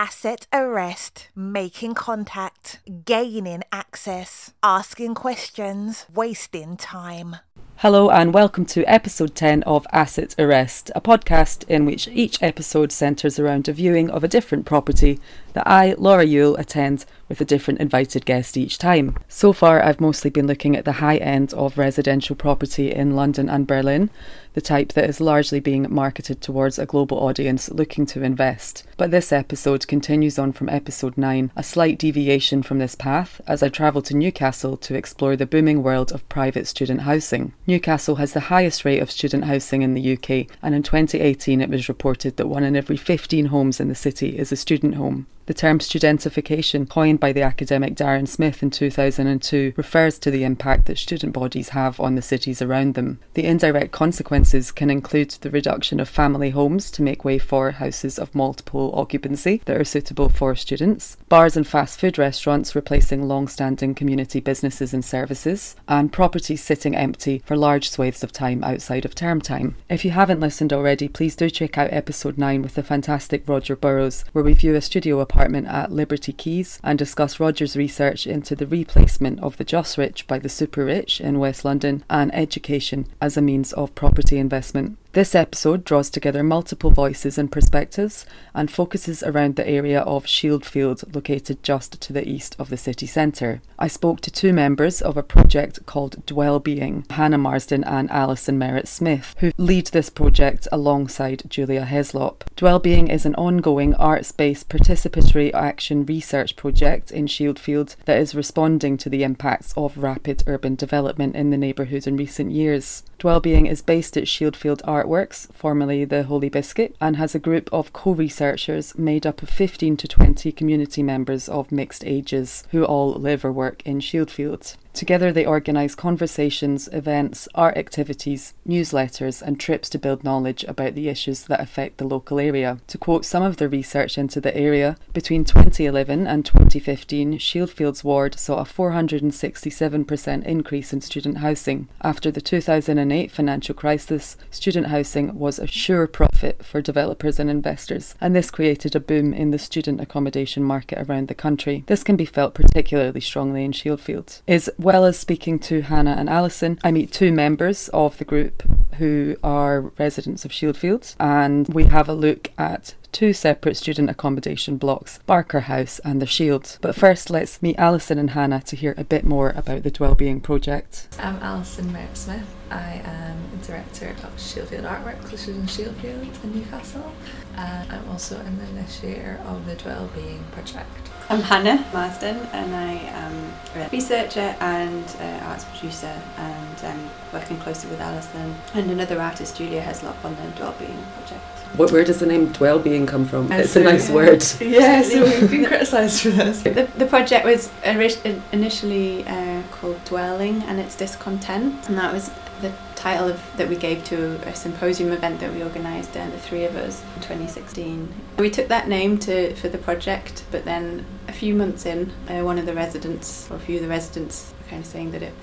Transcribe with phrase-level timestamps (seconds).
[0.00, 7.36] asset arrest, making contact, gaining access, asking questions, wasting time.
[7.76, 12.92] Hello, and welcome to episode 10 of Asset Arrest, a podcast in which each episode
[12.92, 15.20] centres around a viewing of a different property
[15.52, 19.16] that I, Laura Yule, attend with a different invited guest each time.
[19.28, 23.48] So far, I've mostly been looking at the high end of residential property in London
[23.48, 24.10] and Berlin,
[24.52, 28.84] the type that is largely being marketed towards a global audience looking to invest.
[28.96, 33.62] But this episode continues on from episode 9, a slight deviation from this path, as
[33.62, 37.52] I travel to Newcastle to explore the booming world of private student housing.
[37.66, 41.70] Newcastle has the highest rate of student housing in the UK, and in 2018 it
[41.70, 45.26] was reported that one in every 15 homes in the city is a student home.
[45.50, 50.86] The term studentification, coined by the academic Darren Smith in 2002, refers to the impact
[50.86, 53.18] that student bodies have on the cities around them.
[53.34, 58.16] The indirect consequences can include the reduction of family homes to make way for houses
[58.16, 63.48] of multiple occupancy that are suitable for students, bars and fast food restaurants replacing long
[63.48, 69.04] standing community businesses and services, and properties sitting empty for large swathes of time outside
[69.04, 69.74] of term time.
[69.88, 73.74] If you haven't listened already, please do check out episode 9 with the fantastic Roger
[73.74, 78.26] Burrows, where we view a studio apartment apartment at Liberty Keys and discuss Roger's research
[78.26, 82.30] into the replacement of the just rich by the super rich in West London and
[82.34, 84.98] education as a means of property investment.
[85.12, 91.12] This episode draws together multiple voices and perspectives and focuses around the area of Shieldfield,
[91.12, 93.60] located just to the east of the city centre.
[93.76, 98.56] I spoke to two members of a project called Dwell Being, Hannah Marsden and Alison
[98.56, 102.42] Merritt Smith, who lead this project alongside Julia Heslop.
[102.54, 108.36] Dwell Being is an ongoing arts based participatory action research project in Shieldfield that is
[108.36, 113.02] responding to the impacts of rapid urban development in the neighbourhood in recent years.
[113.18, 117.38] Dwell Being is based at Shieldfield Art Artworks, formerly the Holy Biscuit, and has a
[117.38, 122.64] group of co researchers made up of 15 to 20 community members of mixed ages
[122.70, 124.76] who all live or work in Shieldfield.
[124.92, 131.08] Together, they organise conversations, events, art activities, newsletters, and trips to build knowledge about the
[131.08, 132.78] issues that affect the local area.
[132.88, 138.38] To quote some of the research into the area, between 2011 and 2015, Shieldfields ward
[138.38, 141.88] saw a 467% increase in student housing.
[142.02, 148.14] After the 2008 financial crisis, student housing was a sure profit for developers and investors,
[148.20, 151.84] and this created a boom in the student accommodation market around the country.
[151.86, 154.42] This can be felt particularly strongly in Shieldfields.
[154.46, 158.62] Is well as speaking to Hannah and Alison, I meet two members of the group
[158.94, 164.78] who are residents of Shieldfields, and we have a look at two separate student accommodation
[164.78, 166.78] blocks, Barker House and The Shield.
[166.80, 170.40] But first, let's meet Alison and Hannah to hear a bit more about the Dwellbeing
[170.42, 171.08] project.
[171.18, 172.59] I'm Alison Merritt Smith.
[172.70, 177.12] I am a director of Shieldfield Artworks, which is in Shieldfield in Newcastle.
[177.56, 181.10] And I'm also an initiator of the Dwellbeing project.
[181.28, 187.56] I'm Hannah Marsden and I am a researcher and uh, arts producer and um, working
[187.58, 191.42] closely with Alison and another artist, Julia Heslop, on the Dwellbeing project.
[191.76, 193.50] What, where does the name Dwellbeing come from?
[193.52, 194.44] it's a nice word.
[194.60, 196.62] Yeah, so we've been criticised for this.
[196.62, 202.72] The, the project was initially uh, called Dwelling and it's Discontent and that was the
[202.94, 206.64] title of, that we gave to a symposium event that we organised, uh, the three
[206.64, 208.08] of us, in 2016.
[208.38, 212.42] We took that name to for the project, but then a few months in, uh,
[212.42, 215.22] one of the residents, or a few of the residents, were kind of saying that
[215.22, 215.34] it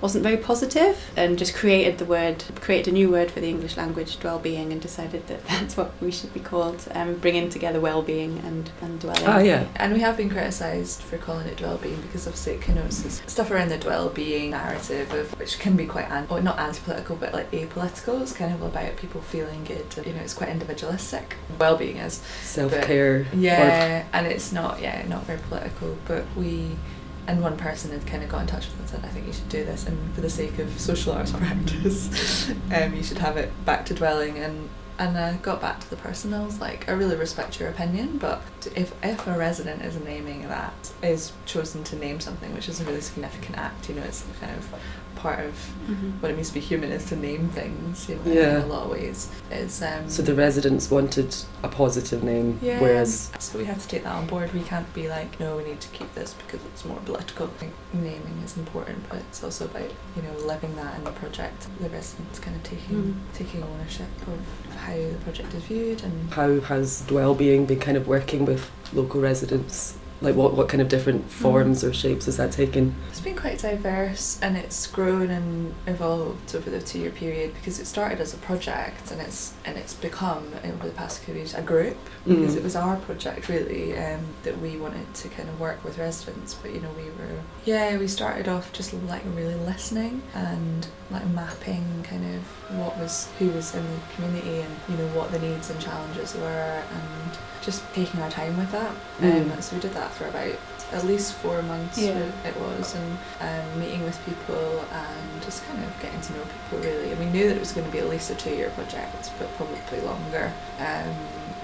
[0.00, 3.76] wasn't very positive and just created the word, created a new word for the English
[3.76, 8.38] language, dwell-being, and decided that that's what we should be called, um, bringing together well-being
[8.40, 9.26] and, and dwelling.
[9.26, 9.66] Oh, yeah.
[9.76, 13.70] And we have been criticised for calling it dwell-being because obviously it connotes stuff around
[13.70, 18.20] the dwell-being narrative, of, which can be quite, an, or not anti-political, but like apolitical.
[18.20, 19.86] It's kind of about people feeling good.
[20.06, 21.36] You know, it's quite individualistic.
[21.58, 22.22] Well-being is.
[22.42, 23.26] Self-care.
[23.34, 26.76] Yeah, and it's not, yeah, not very political, but we
[27.26, 29.26] and one person had kind of got in touch with us and said, I think
[29.26, 33.18] you should do this, and for the sake of social arts practice, um, you should
[33.18, 34.38] have it back to dwelling.
[34.38, 36.32] And and I got back to the person.
[36.32, 38.40] I was like, I really respect your opinion, but
[38.74, 42.84] if if a resident is naming that, is chosen to name something, which is a
[42.84, 44.68] really significant act, you know, it's kind of
[45.16, 45.54] part of
[45.88, 46.10] mm-hmm.
[46.20, 48.58] what it means to be human is to name things you know, yeah.
[48.58, 52.80] in a lot of ways is um, so the residents wanted a positive name yeah,
[52.80, 55.64] whereas so we have to take that on board we can't be like no we
[55.64, 59.42] need to keep this because it's more political I think naming is important but it's
[59.42, 63.14] also about you know living that in the project the residents kind of taking mm.
[63.34, 67.96] taking ownership of how the project is viewed and how has Dwell Being been kind
[67.96, 68.55] of working with
[68.92, 72.94] local residents Like what, what kind of different forms or shapes has that taken?
[73.10, 77.78] It's been quite diverse and it's grown and evolved over the two year period because
[77.78, 81.54] it started as a project and it's and it's become over the past few years
[81.54, 82.58] a group because Mm.
[82.58, 86.54] it was our project really um, that we wanted to kind of work with residents
[86.54, 91.26] but you know we were yeah we started off just like really listening and like
[91.28, 92.42] mapping kind of
[92.78, 96.34] what was who was in the community and you know what the needs and challenges
[96.34, 99.62] were and just taking our time with that um, Mm.
[99.62, 100.54] so we did that for about
[100.92, 102.22] at least four months Yeah.
[102.44, 106.78] it was and um, meeting with people and just kind of getting to know people
[106.88, 108.70] really and we knew that it was going to be at least a two year
[108.70, 110.52] project but probably longer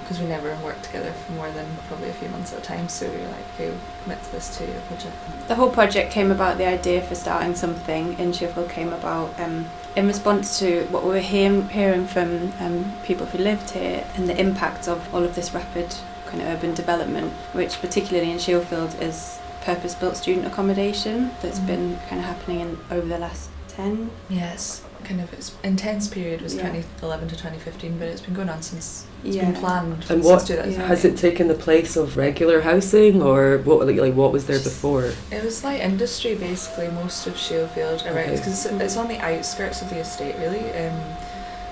[0.02, 2.88] because we never worked together for more than probably a few months at a time
[2.88, 5.14] so we were like okay we'll commit to this two year project
[5.46, 9.66] The whole project came about, the idea for starting something in Shieldfield came about um,
[9.94, 14.28] in response to what we were hearing, hearing from um, people who lived here and
[14.28, 15.94] the impact of all of this rapid
[16.32, 21.66] kind of urban development, which particularly in Shieldfield is purpose-built student accommodation that's Mhm.
[21.66, 26.40] been kind of happening in over the last 10 yes kind of its intense period
[26.42, 26.62] was Yeah.
[26.62, 29.44] 2011 to 2015 but it's been going on since it's Yeah.
[29.44, 30.88] been planned And what 2009.
[30.88, 34.58] has it taken the place of regular housing, or what like, like what was there
[34.58, 35.12] Just- before?
[35.30, 38.36] It was like industry basically, most of Shieldfield around Okay.
[38.36, 40.64] because it's, it's on the outskirts of the estate really.
[40.80, 40.98] Um,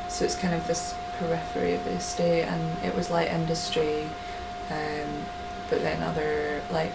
[0.09, 4.07] so it's kind of this periphery of the estate, and it was light industry,
[4.71, 5.27] um,
[5.69, 6.95] but then other like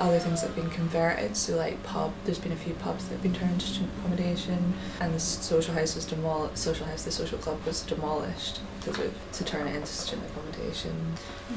[0.00, 1.36] other things that have been converted.
[1.36, 4.74] So like pub, there's been a few pubs that have been turned into student accommodation,
[5.00, 6.58] and the social house was demolished.
[6.58, 11.14] Social house, the social club was demolished because to turn it into student accommodation,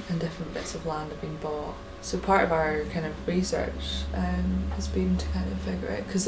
[0.10, 1.76] and different bits of land have been bought.
[2.02, 6.06] So part of our kind of research um, has been to kind of figure out
[6.06, 6.28] because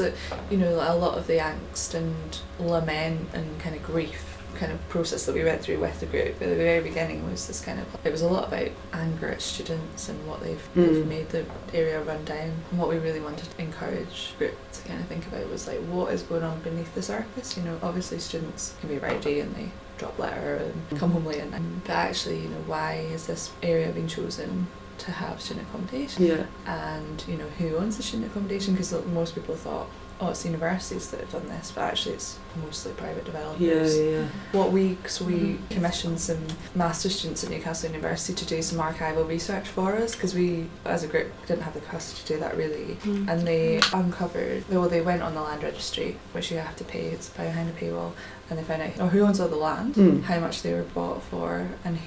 [0.50, 4.88] you know a lot of the angst and lament and kind of grief kind of
[4.88, 7.78] process that we went through with the group at the very beginning was this kind
[7.78, 10.86] of it was a lot about anger at students and what they've, Mm.
[10.94, 12.52] they've made the area run down.
[12.70, 15.78] And what we really wanted to encourage group to kind of think about was like
[15.86, 17.56] what is going on beneath the surface?
[17.56, 20.56] You know obviously students can be rowdy and they drop litter
[20.90, 24.06] and come home late at night but actually you know why is this area being
[24.08, 24.66] chosen
[24.98, 26.24] to have student accommodation?
[26.26, 26.46] Yeah.
[26.66, 28.74] and you know who owns the student accommodation?
[28.74, 29.88] Because most people thought
[30.20, 34.24] oh it's universities that have done this but actually it's mostly private developers yeah, yeah.
[34.52, 35.70] what we so we Mhm.
[35.70, 36.44] commissioned some
[36.74, 41.04] master students at Newcastle University to do some archival research for us because we as
[41.04, 45.00] a group didn't have the capacity to do that really and they uncovered well they
[45.00, 48.10] went on the land registry which you have to pay it's behind a paywall
[48.50, 50.22] and they found out oh, who owns all the land Mm.
[50.24, 51.98] how much they were bought for and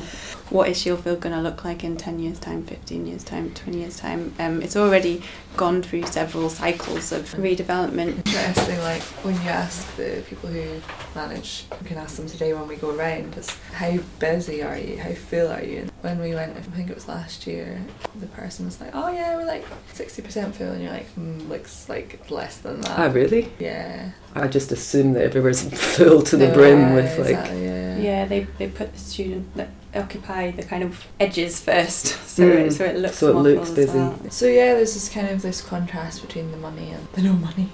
[0.50, 3.80] What is Shieldfield going to look like in 10 years' time, 15 years' time, 20
[3.80, 4.34] years' time?
[4.40, 5.24] Um, it's already
[5.56, 8.18] gone through several cycles of redevelopment.
[8.18, 10.82] Interesting, like when you ask the people who
[11.16, 14.98] manage, you can ask them today when we go around, is how busy are you?
[14.98, 15.80] How full are you?
[15.80, 17.80] And when we went, I think it was last year,
[18.20, 20.68] the person was like, oh yeah, we're like 60% full.
[20.72, 23.00] And you're like, mm, looks like less than that.
[23.00, 23.52] Ah, really?
[23.60, 24.12] Yeah.
[24.36, 25.64] I just assume that everywhere's
[25.96, 27.30] full to the No, brim yeah, with like.
[27.30, 27.98] exactly, yeah.
[28.00, 32.68] Yeah, they, they put the student that occupy the kind of edges first, so Mm.
[32.68, 33.98] it, so it looks So it more looks busy.
[33.98, 34.20] well.
[34.30, 37.70] So yeah, there's this kind of this contrast between the money and the no money,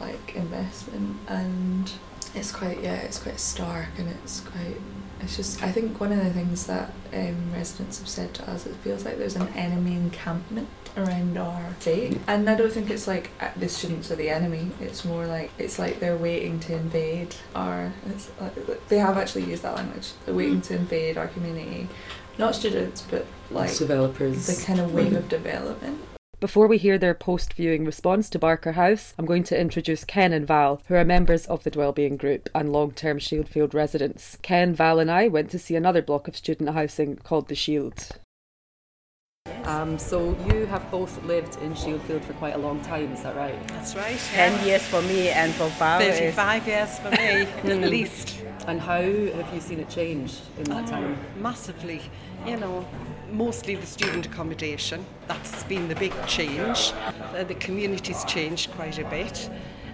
[0.00, 1.90] like investment, and
[2.34, 4.80] it's quite yeah, it's quite stark and it's quite.
[5.22, 8.64] It's just I think one of the things that um, residents have said to us,
[8.66, 13.06] it feels like there's an enemy encampment around our state, and I don't think it's
[13.06, 14.70] like uh, the students are the enemy.
[14.80, 17.92] It's more like it's like they're waiting to invade our.
[18.06, 20.12] It's, like, they have actually used that language.
[20.24, 21.88] They're waiting to invade our community,
[22.38, 24.46] not students, but like developers.
[24.46, 26.00] the kind of wave of development.
[26.40, 30.32] Before we hear their post viewing response to Barker House, I'm going to introduce Ken
[30.32, 34.38] and Val, who are members of the Dwellbeing Group and long term Shieldfield residents.
[34.40, 38.08] Ken, Val, and I went to see another block of student housing called The Shield.
[39.64, 43.36] Um, so you have both lived in Shieldfield for quite a long time, is that
[43.36, 43.54] right?
[43.68, 44.18] That's right.
[44.32, 48.42] 10 years for me and for is 35 years for me, at the least.
[48.66, 51.18] And how have you seen it change in that time?
[51.40, 52.00] Massively.
[52.46, 52.86] You know,
[53.32, 55.04] mostly the student accommodation.
[55.28, 56.92] That's been the big change.
[57.34, 59.50] Uh, the community's changed quite a bit.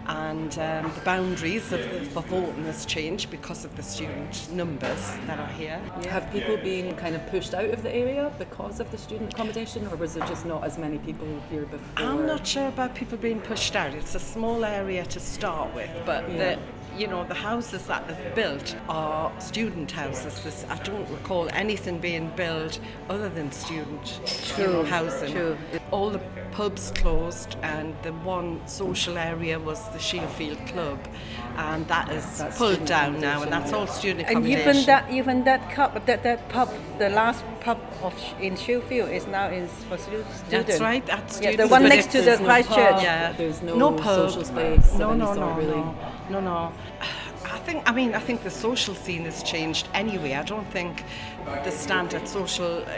[0.09, 5.17] And um, the boundaries of the, for voting has changed because of the student numbers
[5.27, 5.79] that are here.
[6.09, 9.87] Have people been kind of pushed out of the area because of the student accommodation,
[9.89, 11.81] or was there just not as many people here before?
[11.97, 13.95] I'm not sure about people being pushed out.
[13.95, 16.59] It's a small area to start with, but the
[16.97, 20.43] you know the houses that they've built are student houses.
[20.43, 24.21] This, I don't recall anything being built other than student
[24.59, 25.33] you know, housing.
[25.33, 25.57] true.
[25.91, 26.21] All the
[26.53, 30.99] pubs closed, and the one social area was the Shieldfield Club,
[31.57, 35.45] and that is That's pulled down now, and that's all student and even that even
[35.45, 39.99] that cup that that pub the last pub of in Shieldfield is now is for
[39.99, 40.43] students.
[40.49, 41.05] That's right.
[41.05, 43.03] That's Yeah, the one next to the There's no Christchurch.
[43.03, 43.33] Yeah.
[43.33, 44.31] There's no, no pub.
[44.31, 44.95] social space.
[44.95, 45.77] No, no, no, really.
[45.77, 45.95] no,
[46.31, 46.73] no, no.
[47.45, 47.89] I think.
[47.89, 50.35] I mean, I think the social scene has changed anyway.
[50.35, 51.05] I don't think
[51.65, 52.79] the standard social.
[52.83, 52.89] Uh,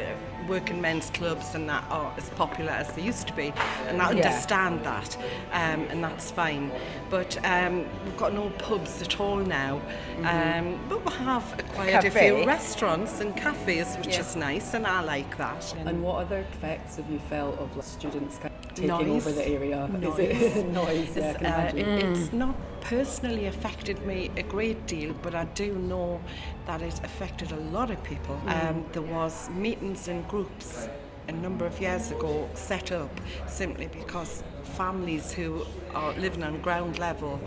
[0.48, 3.52] Working men's clubs and that are as popular as they used to be,
[3.86, 4.16] and I Yeah.
[4.28, 5.14] understand that,
[5.52, 6.72] um, and that's fine.
[7.10, 9.78] But um, we've got no pubs at all now.
[10.24, 14.20] Um, but we have acquired a few restaurants and cafes, which Yeah.
[14.20, 15.74] is nice, and I like that.
[15.84, 18.38] And what other effects have you felt of like, students
[18.74, 19.26] taking Noise.
[19.26, 19.86] over the area?
[19.88, 20.18] Noise.
[20.18, 21.14] Is it noise?
[21.14, 21.78] Yeah, I can uh, imagine.
[21.88, 26.20] it- it's not personally affected me a great deal, but I do know
[26.66, 28.40] that it affected a lot of people.
[28.46, 30.88] Um, there was meetings in groups
[31.28, 33.10] a number of years ago set up
[33.46, 37.38] simply because families who are living on ground level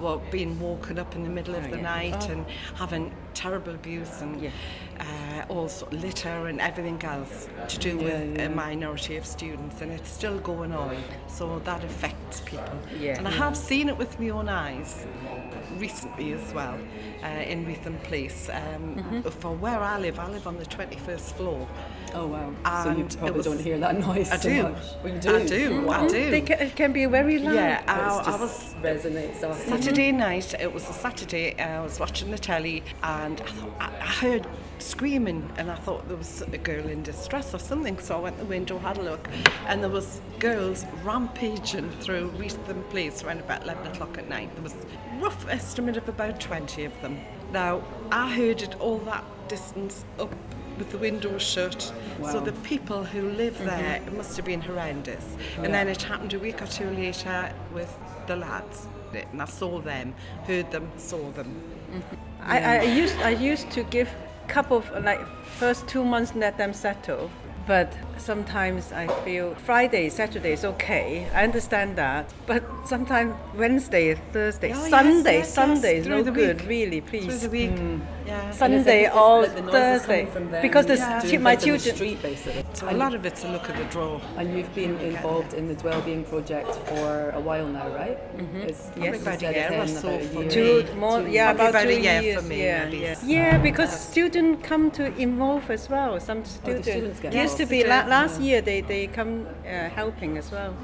[0.00, 4.50] were being woken up in the middle of the night and having terrible abuse and
[5.00, 10.10] uh, also litter and everything else to do with a minority of students and it's
[10.10, 10.96] still going on
[11.26, 13.18] so that affects people Yeah.
[13.18, 15.06] and I have seen it with my own eyes
[15.78, 16.78] recently as well
[17.22, 21.66] uh, in Wretham Place um, for where I live I live on the 21st floor
[22.14, 22.84] oh wow!
[22.84, 24.30] so you probably was- don't hear that noise.
[24.30, 24.62] I so do.
[24.62, 25.22] much.
[25.22, 25.36] Do.
[25.36, 27.54] I do I do They ca- it can be very loud.
[27.54, 29.60] yeah I, I was resonates off.
[29.66, 33.86] Saturday night, it was a Saturday, I was watching the telly and I, thought, I
[34.00, 34.46] I heard
[34.84, 37.98] screaming, and I thought there was a girl in distress or something.
[37.98, 39.28] So I went to the window, had a look,
[39.66, 44.54] and there was girls rampaging through Wretham Place around about 11 o'clock at night.
[44.54, 47.20] There was a rough estimate of about 20 of them.
[47.52, 50.34] Now, I heard it all that distance up
[50.78, 51.92] with the windows shut.
[52.30, 53.66] So the people who live mm-hmm.
[53.66, 55.24] there, it must have been horrendous.
[55.58, 58.86] And then it happened a week or two later with the lads.
[59.12, 60.14] And I saw them,
[60.46, 61.62] heard them, saw them.
[62.40, 64.10] I, I used I used to give
[64.48, 65.24] couple of like
[65.58, 67.30] first two months let them settle,
[67.66, 71.28] but sometimes I feel Friday, Saturday is okay.
[71.34, 76.30] I understand that, but sometimes Wednesday, Thursday, Oh, Sunday, yes, yes, Sunday is through no
[76.32, 76.60] good.
[76.60, 76.68] week.
[76.68, 77.42] Really, Through please.
[77.42, 77.72] the week.
[78.26, 78.50] Yeah.
[78.52, 81.20] Sunday or like the Thursday, from them because the Yeah.
[81.20, 81.96] doing my things the children.
[81.96, 82.64] street basically.
[82.88, 84.18] A lot of it's a look at the draw.
[84.38, 88.16] And you've been involved in the Dwellbeing project for a while now, right?
[88.38, 88.60] Mm-hmm.
[88.68, 89.20] It's, Yes.
[89.20, 90.44] About a year or so for.
[90.44, 92.36] Two Two- more, two- yeah, Probably about, about a two year years.
[92.40, 93.14] for me, yeah, yeah.
[93.26, 96.18] yeah, because students come to involve as well.
[96.18, 99.88] Some students, students get used to be Yes, la- last year they, they come uh,
[99.90, 100.74] helping as well,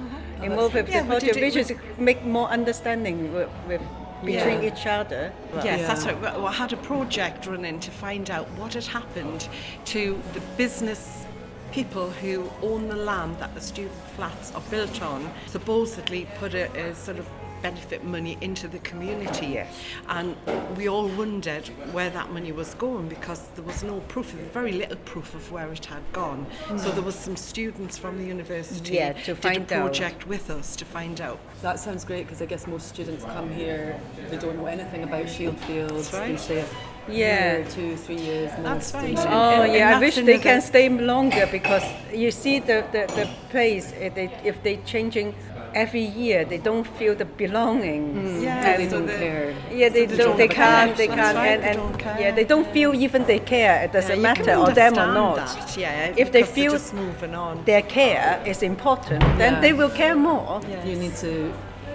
[0.40, 3.48] Oh, involve with Yeah, the we did project, it which is make more understanding with,
[3.68, 3.80] with
[4.24, 4.72] between Yeah.
[4.72, 5.32] each other.
[5.54, 5.86] Yes, Yeah.
[5.86, 6.20] that's right.
[6.20, 9.48] Well, I had a project running to find out what had happened
[9.86, 11.24] to the business
[11.72, 15.30] people who own the land that the student flats are built on.
[15.46, 17.26] Supposedly put a, a sort of
[17.62, 19.46] benefit money into the community.
[19.46, 19.74] Yes.
[20.08, 20.36] And
[20.76, 24.96] we all wondered where that money was going because there was no proof, very little
[25.04, 26.46] proof of where it had gone.
[26.76, 29.80] So there was some students from the university Yeah, to did find a out.
[29.82, 31.38] project with us to find out.
[31.62, 33.98] That sounds great because I guess most students come here,
[34.30, 36.10] they don't know anything about Shieldfields.
[36.10, 36.28] That's right.
[36.30, 36.64] They stay
[37.08, 37.56] Yeah.
[37.56, 38.50] year, two, three years.
[38.58, 39.18] That's most, right.
[39.18, 43.06] Oh And- and yeah, I wish they can stay longer because you see the, the,
[43.14, 45.34] the place if they if they changing
[45.74, 48.14] every year they don't feel the belonging.
[48.14, 48.42] Hmm.
[48.42, 49.54] Yeah, they don't care.
[49.70, 52.20] Yeah, they, they don't, don't they can't, they can't, That's right, and, they don't care.
[52.20, 53.82] yeah, they don't feel even they care.
[53.84, 55.36] It doesn't Yeah, matter or them or not.
[55.36, 57.64] that, yeah, If they feel just moving on.
[57.64, 59.60] their care is important, then Yeah.
[59.60, 60.60] they will care more.
[60.68, 60.86] Yes.
[60.86, 61.32] You need to.
[61.32, 61.52] You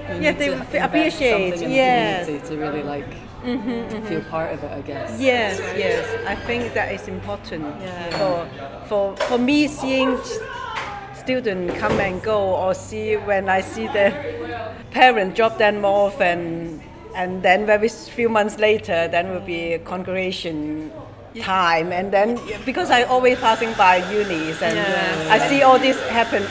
[0.07, 2.25] Yeah, need they to will appreciate, something in yes.
[2.27, 3.09] the community to really like
[3.43, 4.05] mm-hmm, mm-hmm.
[4.07, 5.19] feel part of it, I guess.
[5.19, 8.17] Yes, yes, I think that is important Yeah.
[8.19, 8.33] for
[8.89, 10.17] for for me seeing
[11.25, 14.13] students come and go or see when I see the
[14.91, 16.81] parent drop them off and
[17.15, 20.91] and then very few months later then will be a congregation
[21.41, 25.31] time and then because I always passing by unis and Yes.
[25.35, 26.43] I see all this happen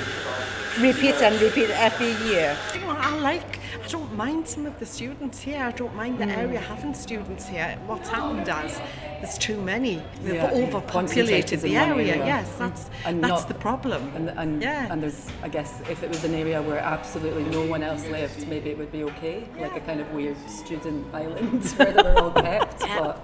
[0.80, 2.56] repeat and repeat every year.
[2.74, 5.62] You I like, I don't mind some of the students here.
[5.62, 6.26] I don't mind Mm.
[6.26, 7.76] the area having students here.
[7.86, 8.80] What's happened is
[9.20, 10.02] there's too many.
[10.22, 12.14] They've Yeah, overpopulated the area.
[12.16, 12.26] area.
[12.26, 14.02] Yes, that's And that's not- the problem.
[14.16, 14.90] And, and, Yeah.
[14.90, 18.48] and there's, I guess, if it was an area where absolutely no one else lived,
[18.48, 22.18] maybe it would be okay, like a kind of weird student island where they were
[22.22, 22.80] all kept.
[22.80, 23.16] But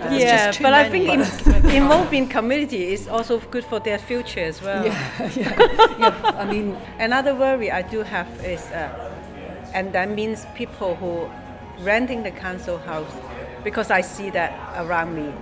[0.00, 1.06] uh, yeah, just too but I many.
[1.06, 4.84] think in, involving community is also good for their future as well.
[4.86, 9.07] yeah, I mean, Another worry I do have is, uh,
[9.78, 11.30] and that means people who
[11.84, 13.12] renting the council house,
[13.62, 14.50] because I see that
[14.82, 15.32] around me,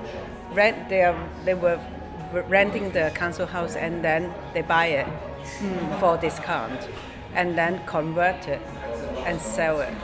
[0.52, 1.80] rent they are they were
[2.48, 4.22] renting the council house and then
[4.52, 6.00] they buy it hmm.
[6.00, 6.80] for discount,
[7.34, 8.60] and then convert it
[9.26, 9.94] and sell it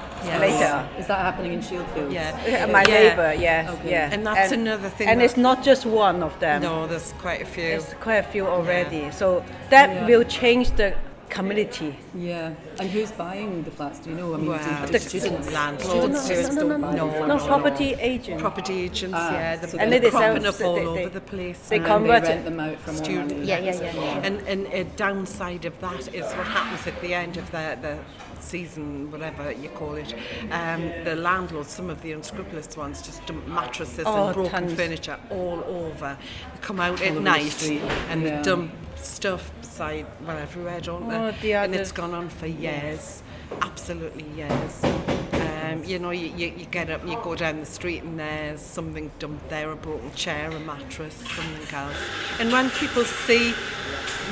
[0.40, 0.88] later.
[0.99, 2.11] is that happening in Shieldfield?
[2.12, 2.66] Yeah.
[2.79, 3.01] My Yeah.
[3.01, 3.90] neighbor, yeah, Okay.
[3.90, 6.62] yeah, And that's another thing And it's not just one of them.
[6.62, 7.68] No, there's quite a few.
[7.73, 9.11] There's quite a few already.
[9.11, 9.27] So
[9.75, 10.07] that Yeah.
[10.09, 10.95] will change the
[11.33, 11.97] community.
[12.14, 12.53] Yeah.
[12.79, 13.99] And who's buying the flats?
[14.01, 14.35] Do you know?
[14.35, 16.21] I mean, Well, the students, landlords.
[16.25, 17.47] students no, no, don't no, buy no, no, No, no.
[17.47, 18.38] property agent.
[18.40, 20.75] Property agents, Ah, yeah, so they're, they- they're And they cropping sell- up they- all
[20.75, 21.59] they- over they- the place.
[21.68, 22.33] they and And convert they it.
[22.35, 23.45] rent them out for more student.
[23.45, 24.27] Yeah, yeah, yeah, yeah.
[24.27, 27.97] And, and a downside of that is what happens at the end of the, the
[28.42, 30.14] season, whatever you call it.
[30.50, 34.74] Um, the landlords, some of the unscrupulous ones, just dump mattresses Oh, and broken tons.
[34.74, 36.18] furniture all over.
[36.55, 38.37] They come out at the night street, and yeah.
[38.37, 41.16] they dump stuff beside, well, everywhere, don't they?
[41.16, 43.22] Oh, the and it's gone on for years,
[43.62, 44.85] absolutely years.
[44.85, 48.61] Um, you know, you, you, you get up you go down the street and there's
[48.61, 51.96] something dumped there, a broken chair, a mattress, something else.
[52.38, 53.55] And when people see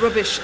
[0.01, 0.39] rubbish,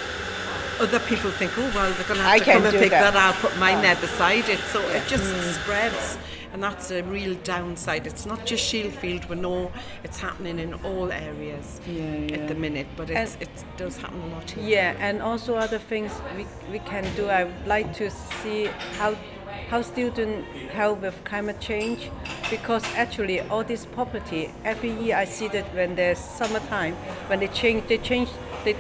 [0.80, 3.14] other people think, oh, well, they're going to have I to come and pick that.
[3.14, 4.58] that, I'll put mine there beside it.
[4.60, 5.52] So it just mm.
[5.62, 6.18] spreads.
[6.52, 8.06] And that's a real downside.
[8.06, 9.70] It's not just Shieldfield, we know
[10.04, 14.20] it's happening in all areas Yeah, at the minute, but it's, And- it does happen
[14.22, 14.64] a lot here.
[14.64, 17.28] Yeah, and also other things we, we can do.
[17.28, 19.16] I would like to see how
[19.68, 22.10] how students help with climate change
[22.50, 26.94] because actually all this property every year I see that when there's summertime
[27.26, 28.28] when they change they change
[28.64, 28.76] they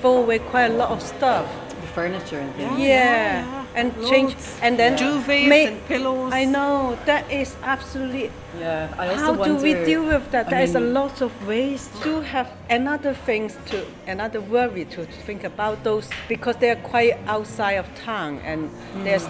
[0.00, 1.46] throw away quite a lot of stuff.
[1.80, 2.78] The furniture and things.
[2.78, 6.32] Yeah, and change and then Duvets make- and pillows.
[6.32, 8.30] I know that is absolutely.
[8.58, 10.46] Yeah, I also How do we deal with that?
[10.48, 15.04] I There is a lot of ways to have another things to another worry to
[15.26, 18.70] think about those because they are quite outside of town and
[19.04, 19.26] there's.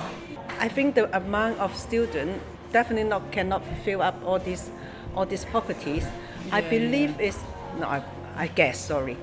[0.61, 4.71] I think the amount of students definitely not cannot fill up all these
[5.15, 6.05] all these properties.
[6.53, 7.37] I believe is
[7.79, 8.03] no, I,
[8.37, 9.17] I guess sorry,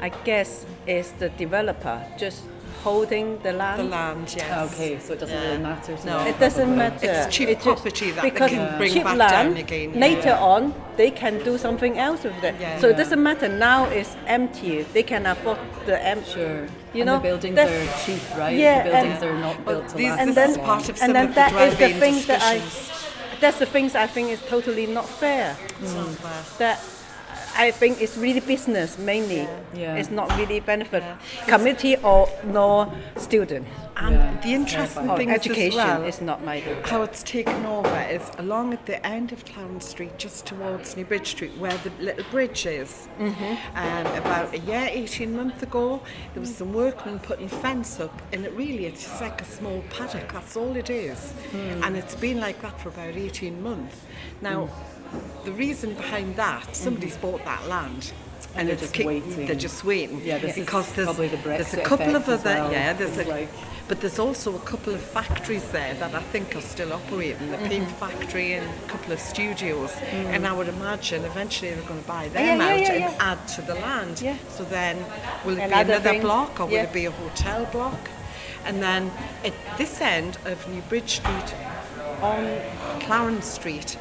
[0.00, 2.42] I guess is the developer just
[2.84, 3.80] holding the land.
[3.80, 4.72] The land, yes.
[4.74, 6.18] Okay, so it doesn't really matter to No.
[6.18, 6.26] them.
[6.28, 7.10] It doesn't matter.
[7.10, 9.98] It's cheap It just- property that they because can bring cheap back land, down again,
[9.98, 10.52] Later yeah.
[10.54, 12.54] on, they can do something else with it.
[12.60, 12.78] Yeah.
[12.78, 13.48] so it doesn't matter.
[13.48, 14.82] Now it's empty.
[14.92, 16.30] They can afford the empty.
[16.32, 16.66] Sure.
[16.94, 18.56] You and know, the buildings are cheap, right?
[18.56, 20.20] Yeah, the buildings and- are not Well, built to these- last.
[20.20, 22.00] and this then is part of some and then of the that is the driving
[22.00, 22.60] thing that I.
[23.40, 25.56] That's the things I think is totally not fair.
[25.82, 26.42] It's not fair.
[26.58, 26.78] That
[27.58, 29.48] I think it's really business mainly.
[29.74, 29.96] Yeah.
[29.96, 31.02] It's not really benefit
[31.46, 33.66] community or no student.
[33.96, 34.40] And Yeah.
[34.42, 37.98] the interesting Or thing education is as well, is not my how it's taken over
[38.10, 41.90] is along at the end of Clarence Street, just towards New Bridge Street, where the
[41.98, 43.08] little bridge is.
[43.18, 43.54] Mm-hmm.
[43.74, 46.02] Um, about a year, 18 months ago,
[46.34, 49.82] there was some workmen putting fence up, and it really it's just like a small
[49.88, 50.30] paddock.
[50.30, 51.82] That's all it is, hmm.
[51.82, 53.96] and it's been like that for about 18 months.
[54.42, 54.96] Now, hmm.
[55.44, 58.12] The reason behind that, somebody's bought that land.
[58.54, 59.46] And they're just kick- waiting.
[59.46, 60.20] They're just waiting.
[60.24, 62.72] Yeah, because there's, probably the there's a couple of other well.
[62.72, 62.92] yeah.
[62.94, 63.48] There's a, like-
[63.88, 67.50] but there's also a couple of factories there that I think are still operating.
[67.52, 68.04] The paint Mm-hmm.
[68.04, 69.92] factory and a couple of studios.
[70.10, 72.58] And I would imagine eventually they're going to buy them Mm.
[72.58, 73.16] yeah, out yeah, and yeah.
[73.20, 74.20] add to the land.
[74.20, 74.36] Yeah.
[74.48, 74.96] So then,
[75.44, 77.98] will it Another be another thing, block or will it be a hotel block?
[78.64, 79.12] And then
[79.44, 81.54] at this end of New Bridge Street,
[82.22, 82.60] on
[83.00, 83.96] Clarence Street,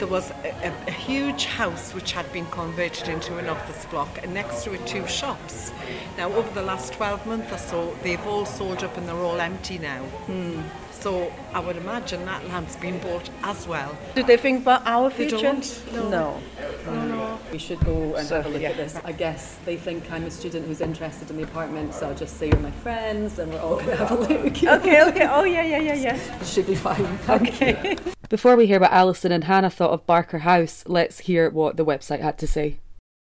[0.00, 4.32] there was a, a, huge house which had been converted into an office block, and
[4.32, 5.72] next to it, two shops.
[6.16, 9.38] Now, over the last 12 months or so, they've all sold up and they're all
[9.38, 10.02] empty now.
[10.26, 10.62] Hmm.
[11.00, 13.96] So, I would imagine that land's been bought as well.
[14.14, 15.38] Do they think about our They future?
[15.38, 16.38] don't, no.
[16.86, 17.38] no.
[17.50, 18.70] We should go and have a look yeah.
[18.70, 18.98] at this.
[19.02, 22.36] I guess they think I'm a student who's interested in the apartment, so I'll just
[22.36, 24.62] say you're my friends and we're all going to have a look.
[24.80, 25.26] Okay, okay.
[25.30, 26.42] Oh, yeah, yeah, yeah, yeah.
[26.44, 27.18] should be fine.
[27.28, 27.96] Okay.
[28.28, 31.84] Before we hear what Alison and Hannah thought of Barker House, let's hear what the
[31.84, 32.78] website had to say.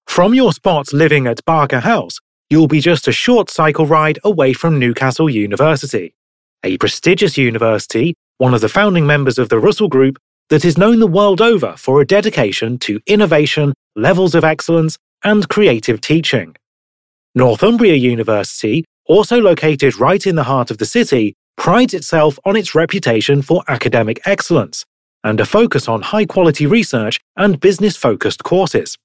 [0.08, 2.20] From your spot living at Barker House,
[2.50, 6.14] you'll be just a short cycle ride away from Newcastle University,
[6.64, 10.18] a prestigious university, one of the founding members of the Russell Group,
[10.50, 15.48] that is known the world over for a dedication to innovation, levels of excellence, and
[15.48, 16.56] creative teaching.
[17.36, 22.76] Northumbria University, also located right in the heart of the city, prides itself on its
[22.76, 24.86] reputation for academic excellence
[25.24, 28.98] and a focus on high quality research and business focused courses.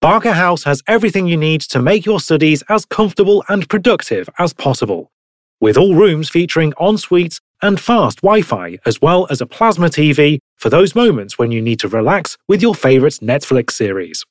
[0.00, 4.52] Barker House has everything you need to make your studies as comfortable and productive as
[4.52, 5.10] possible,
[5.60, 9.88] with all rooms featuring en suites and fast Wi Fi, as well as a plasma
[9.88, 14.24] TV for those moments when you need to relax with your favourite Netflix series.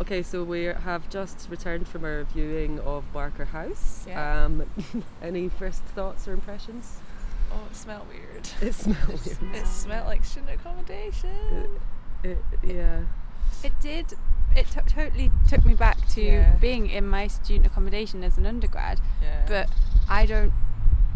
[0.00, 4.04] Okay, so we have just returned from our viewing of Barker House.
[4.06, 4.44] Yeah.
[4.44, 4.64] Um,
[5.22, 6.98] any first thoughts or impressions?
[7.50, 8.48] Oh, it smelled weird.
[8.60, 9.56] It smells weird.
[9.56, 11.80] It smelled like student accommodation.
[12.22, 13.02] It, yeah.
[13.64, 14.14] It did.
[14.56, 16.54] It t- totally took me back to Yeah.
[16.60, 19.42] being in my student accommodation as an undergrad, Yeah.
[19.46, 19.68] but
[20.08, 20.52] I don't.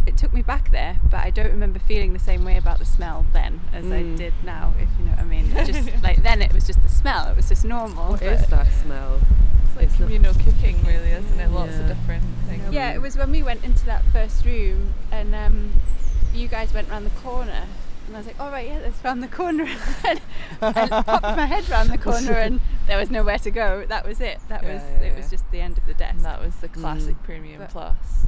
[0.05, 2.85] It took me back there, but I don't remember feeling the same way about the
[2.85, 4.17] smell then as I Mm.
[4.17, 4.75] did now.
[4.81, 5.51] If you know what I mean.
[5.67, 7.29] Just like then it was just the smell.
[7.29, 8.11] It was just normal.
[8.11, 9.21] What but- is that smell?
[9.65, 11.51] it's like it's not- communal cooking, really, isn't it?
[11.51, 11.81] Lots Yeah.
[11.81, 12.73] of different things.
[12.75, 15.71] Yeah, it was when we went into that first room and um,
[16.35, 17.63] you guys went around the corner.
[18.07, 19.65] And I was like, all right, yeah, that's round the corner.
[20.05, 20.21] and
[20.61, 23.85] I popped my head round the corner and there was nowhere to go.
[23.89, 24.41] That was it.
[24.49, 26.17] That Yeah, was yeah, it was just the end of the desk.
[26.17, 26.75] And that was the mm.
[26.75, 28.27] classic premium But- plus.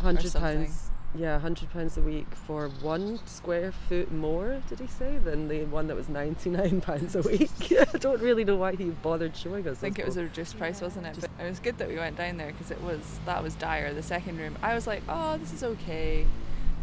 [0.00, 0.90] Hundred pounds.
[1.16, 4.60] Yeah, hundred pounds a week for one square foot more.
[4.68, 7.72] Did he say than the one that was ninety nine pounds a week?
[7.94, 9.78] I don't really know why he bothered showing us.
[9.78, 11.16] I think it was a reduced price, wasn't it?
[11.20, 13.94] But it was good that we went down there because it was that was dire.
[13.94, 16.26] The second room, I was like, oh, this is okay,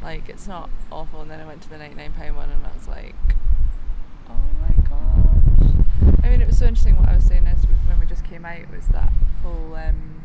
[0.02, 1.22] like it's not awful.
[1.22, 3.16] And then I went to the ninety nine pound one, and I was like,
[4.30, 6.18] oh my gosh.
[6.24, 6.98] I mean, it was so interesting.
[6.98, 9.12] What I was saying is when we just came out was that
[9.44, 9.76] whole.
[9.76, 10.22] Um,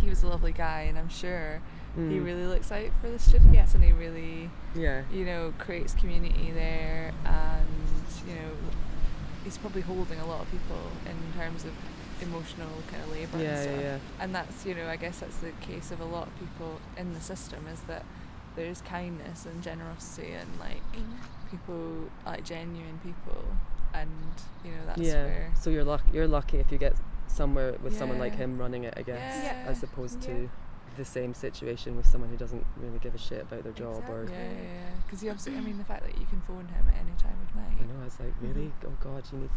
[0.00, 1.60] he was a lovely guy, and I'm sure
[1.94, 2.24] he Mm.
[2.24, 5.02] really looks out for the students, and he really Yeah.
[5.12, 7.66] you know, creates community there, and
[8.26, 8.50] you know,
[9.44, 11.70] he's probably holding a lot of people in terms of
[12.20, 13.80] emotional kind of labour Yeah, and yeah, stuff.
[13.80, 13.98] yeah.
[14.24, 17.14] And that's you know, I guess that's the case of a lot of people in
[17.14, 18.04] the system is that
[18.56, 21.50] there's kindness and generosity and like mm-hmm.
[21.50, 23.44] people like genuine people,
[23.92, 24.10] and
[24.64, 25.24] you know that's yeah.
[25.24, 26.94] where So you're luck you're lucky if you get
[27.26, 29.64] somewhere with someone like him running it, I guess, Yeah.
[29.66, 30.34] as opposed Yeah.
[30.34, 30.50] to
[30.96, 34.26] the same situation with someone who doesn't really give a shit about their job or.
[34.30, 34.90] Yeah, yeah, yeah.
[35.04, 37.36] Because you obviously, I mean, the fact that you can phone him at any time
[37.42, 37.76] of night.
[37.80, 38.68] I know, I was like, really?
[38.68, 38.86] Mm-hmm.
[38.86, 39.50] Oh God, you need.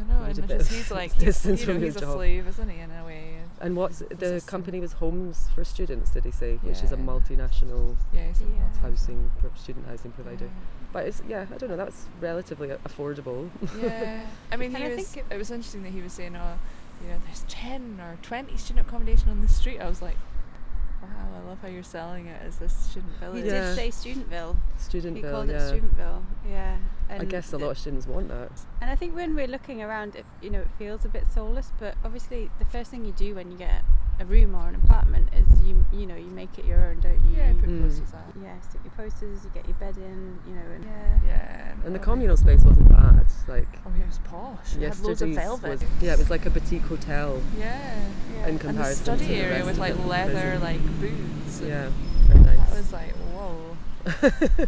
[0.00, 1.92] I know, need and a it's just he's like he's, distance you know, from your
[1.92, 2.14] he's a job.
[2.14, 3.36] slave, isn't he, in a way?
[3.60, 6.10] And what's the company was Homes for Students?
[6.10, 8.46] Did he say, which is a multinational Yeah, he's Yeah.
[8.82, 10.46] housing student housing provider.
[10.46, 10.50] Yeah.
[10.92, 11.76] But it's yeah, I don't know.
[11.76, 13.50] That's relatively affordable.
[13.80, 15.08] Yeah, I mean, And he I was.
[15.08, 16.58] think It, was interesting that he was saying, "Oh,
[17.02, 20.16] you know, there's ten or twenty student accommodation on the street." I was like,
[21.04, 23.74] "Wow, I love how you're selling it as this student He village." Yeah.
[23.74, 24.56] did say Studentville.
[24.78, 25.68] He Studentville, called yeah.
[25.68, 26.22] it Studentville.
[26.48, 26.76] Yeah.
[27.10, 28.50] I guess a lot of students want that.
[28.80, 31.72] And I think when we're looking around, it you know it feels a bit soulless.
[31.78, 33.82] But obviously, the first thing you do when you get
[34.20, 37.20] a room or an apartment is you you know you make it your own, don't
[37.30, 37.36] you?
[37.36, 37.82] Yeah, put Mm.
[37.82, 38.32] posters out.
[38.42, 41.18] Yeah, stick your posters, you get your bed in, you know, and yeah.
[41.26, 43.26] Yeah, And the oh, communal space wasn't bad.
[43.48, 44.76] Like Oh, yeah, it was posh.
[44.76, 45.68] It had loads of velvet.
[45.70, 47.96] was yeah, it was like a boutique hotel Yeah.
[48.38, 50.60] in And the comparison study to the area with like leather, prison.
[50.62, 51.60] like booths.
[51.60, 51.88] and Yeah,
[52.26, 52.68] very nice.
[52.70, 53.76] That was like whoa.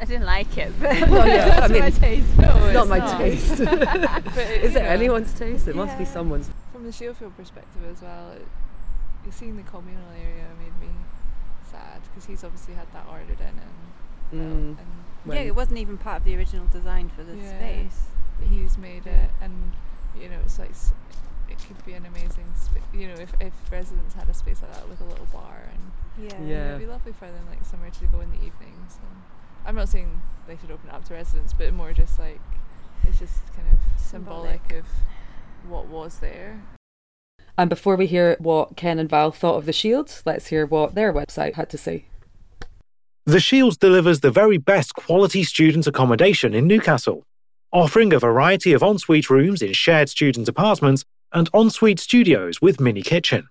[0.00, 2.38] I didn't like it, but Well, yeah, I mean, my taste.
[2.38, 3.18] No, it's not it's my not.
[3.18, 3.58] taste.
[3.58, 5.68] But it- Is you it know, anyone's taste?
[5.68, 6.48] It must be someone's.
[6.80, 8.46] From the Shieldfield perspective as well, it,
[9.26, 10.88] you seeing the communal area made me
[11.70, 13.60] sad because he's obviously had that ordered in and,
[14.30, 14.78] built Mm.
[14.78, 17.58] and yeah, it wasn't even part of the original design for the Yeah.
[17.58, 18.06] space.
[18.48, 19.72] he's made it and
[20.18, 20.70] you know it's like
[21.50, 24.72] it could be an amazing spa- you know if, if residents had a space like
[24.72, 25.92] that with a little bar and
[26.32, 26.40] Yeah.
[26.42, 26.68] Yeah.
[26.68, 29.22] it'd be lovely for them like somewhere to go in the evenings and
[29.66, 32.40] I'm not saying they should open it up to residents but more just like
[33.06, 34.72] it's just kind of symbolic, Symbolic.
[34.72, 34.86] of
[35.68, 36.60] what was there
[37.58, 40.94] And before we hear what Ken and Val thought of the Shield, let's hear what
[40.94, 42.06] their website had to say.
[43.26, 47.22] The Shields delivers the very best quality student accommodation in Newcastle,
[47.72, 53.02] offering a variety of ensuite rooms in shared student apartments and ensuite studios with mini
[53.02, 53.48] kitchen.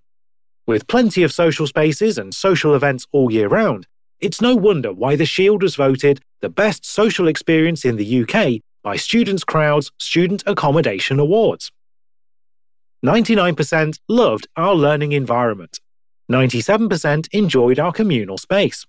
[0.66, 3.88] With plenty of social spaces and social events all year round,
[4.20, 8.62] it's no wonder why the Shield was voted the best social experience in the UK
[8.84, 11.72] by Students' Crowd's Student Accommodation Awards.
[13.06, 15.80] 99% loved our learning environment.
[16.30, 18.86] 97% enjoyed our communal space.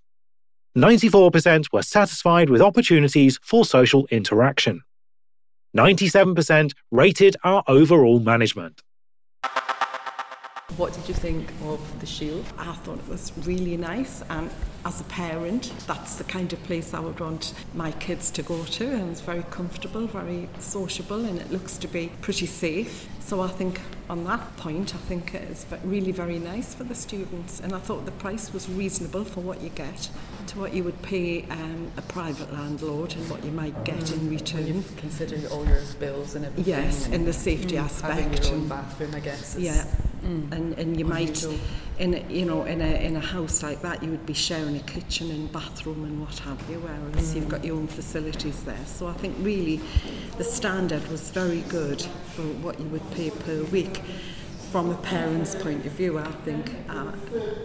[0.77, 4.83] 94% were satisfied with opportunities for social interaction.
[5.77, 8.83] 97% rated our overall management.
[10.77, 12.45] What did you think of the Shield?
[12.59, 14.51] I thought it was really nice, and
[14.85, 18.65] as a parent, that's the kind of place I would want my kids to go
[18.65, 18.87] to.
[18.87, 23.09] And it's very comfortable, very sociable, and it looks to be pretty safe.
[23.21, 27.61] So I think on that point, I think it's really very nice for the students.
[27.61, 30.11] And I thought the price was reasonable for what you get
[30.49, 34.21] to what you would pay um, a private landlord and what you might get in
[34.21, 34.31] mm.
[34.31, 34.83] return.
[34.97, 36.75] Considering all your bills and everything.
[36.75, 38.15] Yes, and the safety aspect.
[38.15, 39.57] Having your own bathroom, I guess.
[39.59, 39.85] yeah,
[40.25, 40.51] mm.
[40.51, 41.55] and and you might unusual.
[42.01, 44.81] in you know in a in a house like that you would be sharing a
[44.81, 47.37] kitchen and bathroom and what have you whereas mm.
[47.37, 49.81] you've got your own facilities there so I think really
[50.39, 52.01] the standard was very good
[52.35, 54.01] for what you would pay per week
[54.71, 57.07] From a parent's point of view, I think uh,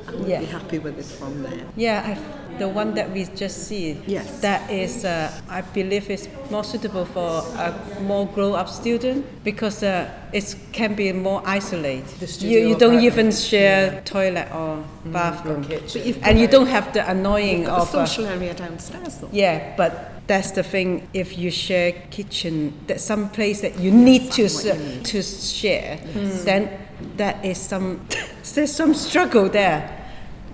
[0.08, 0.40] I would Yeah.
[0.40, 1.66] be happy with it from there.
[1.76, 3.98] Yeah, I, the one that we just see.
[4.08, 4.40] Yes.
[4.42, 10.10] That is, uh, I believe, is more suitable for a more grown-up student because uh,
[10.34, 12.42] it can be more isolated.
[12.42, 13.04] You, you don't apartment.
[13.04, 16.02] even share toilet or bathroom, kitchen.
[16.14, 17.92] But and you don't have the annoying got of.
[17.92, 19.30] the uh, social area downstairs, though.
[19.32, 19.92] yeah, but
[20.26, 21.08] that's the thing.
[21.14, 25.06] If you share kitchen, that's some place that you need to you need.
[25.06, 26.00] to share,
[26.46, 26.70] then
[27.18, 28.00] that is some
[28.54, 29.82] there's some struggle there.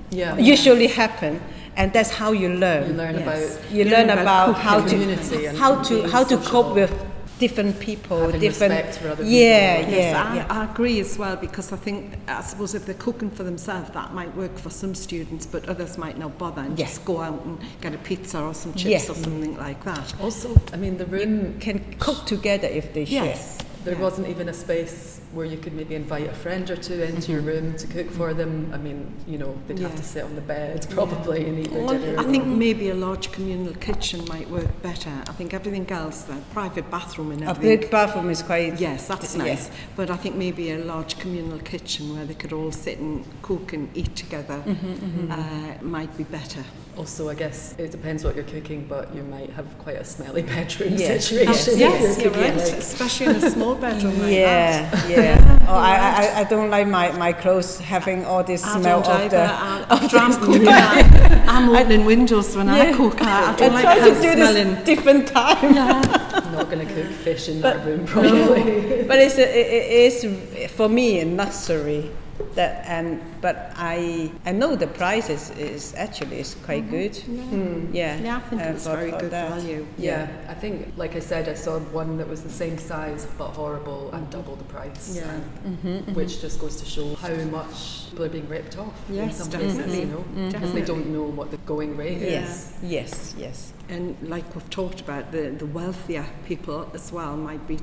[0.09, 0.37] Yeah.
[0.37, 1.41] Usually happen,
[1.77, 2.89] and that's how you learn.
[2.89, 3.23] You learn Yes.
[3.57, 6.91] about You You learn learn about about how to how to how to cope with
[7.39, 8.71] different people, Having different.
[8.73, 9.93] respect for other yeah, people.
[9.93, 10.45] yeah, Yes, I, yeah.
[10.59, 14.13] I agree as well because I think, I suppose, if they're cooking for themselves, that
[14.13, 16.85] might work for some students, but others might not bother and Yeah.
[16.85, 19.11] just go out and get a pizza or some chips Yeah.
[19.11, 20.13] or something like that.
[20.21, 21.55] Also, I mean, the room.
[21.59, 23.25] Can cook together if they share.
[23.25, 24.01] Yes, there yeah.
[24.01, 27.31] wasn't even a space where you could maybe invite a friend or two into mm-hmm.
[27.31, 28.37] your room to cook for mm-hmm.
[28.37, 28.71] them.
[28.73, 29.87] I mean, you know, they'd yeah.
[29.87, 31.47] have to sit on the bed probably yeah.
[31.47, 32.19] and eat their well, dinner.
[32.19, 35.09] I think maybe a large communal kitchen might work better.
[35.27, 37.77] I think everything else, the private bathroom and everything.
[37.77, 38.79] A big bathroom is quite...
[38.79, 39.67] Yes, that's nice.
[39.67, 39.73] Yeah.
[39.95, 43.73] But I think maybe a large communal kitchen where they could all sit and cook
[43.73, 45.31] and eat together mm-hmm, mm-hmm.
[45.31, 46.63] Uh, might be better.
[46.97, 50.41] Also, I guess it depends what you're cooking, but you might have quite a smelly
[50.53, 51.25] bedroom Yes.
[51.25, 51.79] situation.
[51.79, 55.07] Yes, cooking, right, like- especially in a small bedroom like that.
[55.07, 55.65] Yeah, yeah.
[55.69, 55.95] oh, I,
[56.35, 59.39] I, I don't like my, my clothes having all this I smell of the.
[59.41, 63.21] I- cooking, I, I'm opening windows when I cook.
[63.21, 64.75] I, I I don't like try to do smelling.
[64.75, 65.77] this different time.
[65.77, 69.03] I'm not going to cook fish in that room, probably.
[69.03, 72.11] but it's a, it, it is for me a luxury
[72.55, 76.91] That and but I I know the price is, is actually is quite mm-hmm.
[76.91, 77.15] good.
[77.17, 77.93] Hmm.
[77.95, 78.19] Yeah.
[78.21, 79.49] Yeah, I think uh, it's for- very for good that.
[79.49, 79.85] value.
[79.97, 83.49] Yeah, I think, like I said, I saw one that was the same size but
[83.49, 85.15] horrible and double the price.
[85.15, 85.39] Yeah.
[85.63, 89.37] and- Which just goes to show how much people are being ripped off in Yes,
[89.37, 90.01] some cases, definitely.
[90.01, 92.31] you know, because they don't know what the going rate is.
[92.31, 92.77] Yes.
[92.83, 93.35] Yes.
[93.37, 93.73] Yes.
[93.89, 97.79] And like we've talked about, the, the wealthier people as well might be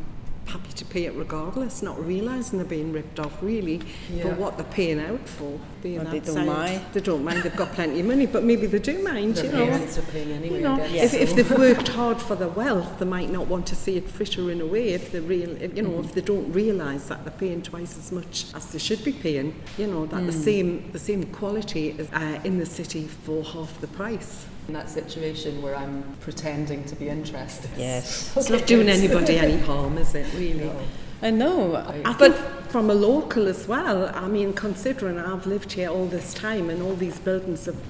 [0.49, 3.81] happy to pay it regardless, not realising they're being ripped off really
[4.13, 4.23] Yeah.
[4.23, 5.61] for what they're paying out for.
[5.83, 6.81] Being But they don't mind.
[6.93, 7.43] They don't mind.
[7.43, 9.37] They've got plenty of money, but maybe they do mind.
[9.37, 9.67] Their you know.
[9.67, 10.57] parents are paying anyway.
[10.57, 13.67] You know, guess, if, if they've worked hard for their wealth, they might not want
[13.67, 14.89] to see it frittering away.
[14.91, 18.11] If they real, if, you know, if they don't realise that they're paying twice as
[18.11, 22.09] much as they should be paying, you know, that the same the same quality is
[22.13, 24.47] uh, in the city for half the price.
[24.69, 27.71] In that situation where I'm pretending to be interested.
[27.77, 28.33] Yes.
[28.37, 30.27] It's not doing anybody any harm, is it?
[30.35, 30.65] Really.
[30.65, 30.81] No.
[31.23, 31.77] I know.
[32.05, 32.37] I think
[32.69, 36.83] from a local as well, I mean, considering I've lived here all this time and
[36.83, 37.81] all these buildings have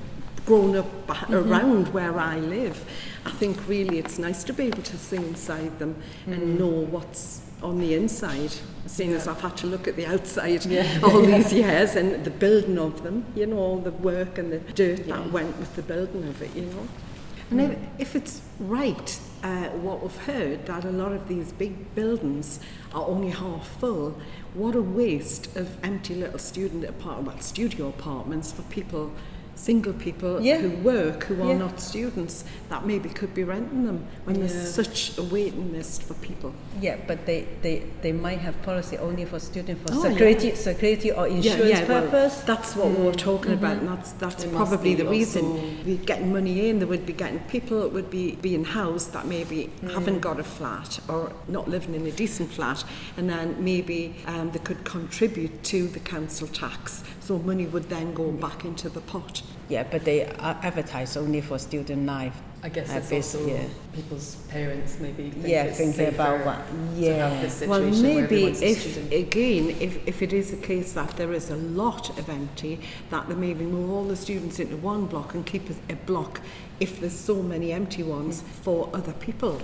[0.46, 1.34] grown up ba- mm-hmm.
[1.34, 2.84] around where I live,
[3.26, 6.58] I think really it's nice to be able to see inside them and mm-hmm.
[6.58, 8.52] know what's on the inside,
[8.86, 10.66] seeing as I've had to look at the outside
[11.02, 14.58] all these years and the building of them, you know, all the work and the
[14.58, 16.88] dirt that went with the building of it, you know.
[17.50, 21.94] And if, if it's right, uh, what we've heard, that a lot of these big
[21.94, 22.60] buildings
[22.92, 24.18] are only half full,
[24.52, 29.12] what a waste of empty little student apartment, studio apartments for people,
[29.58, 30.58] single people Yeah.
[30.58, 31.58] who work, who are Yeah.
[31.58, 34.46] not students, that maybe could be renting them when Yeah.
[34.46, 36.52] there's such a waiting list for people.
[36.80, 41.10] Yeah, but they, they, they might have policy only for students for Oh, security security
[41.10, 42.34] or insurance well, purpose.
[42.46, 45.44] that's what we were talking about, and that's that's It probably the reason.
[45.84, 49.26] We're getting money in, they would be getting people that would be being housed that
[49.26, 49.94] maybe Mm.
[49.94, 52.84] haven't got a flat or not living in a decent flat,
[53.16, 58.14] and then maybe um, they could contribute to the council tax, so money would then
[58.14, 59.42] go back into the pot.
[59.68, 60.24] Yeah, but they
[60.68, 62.40] advertise only for student life.
[62.62, 63.64] I guess it's bas- also yeah.
[63.94, 67.50] people's parents maybe think Yeah, thinking about safer what- yeah.
[67.68, 72.18] Well, maybe if, again, if, if it is a case that there is a lot
[72.18, 75.92] of empty, that they maybe move all the students into one block and keep a,
[75.92, 76.40] a block,
[76.80, 79.60] if there's so many empty ones, for other people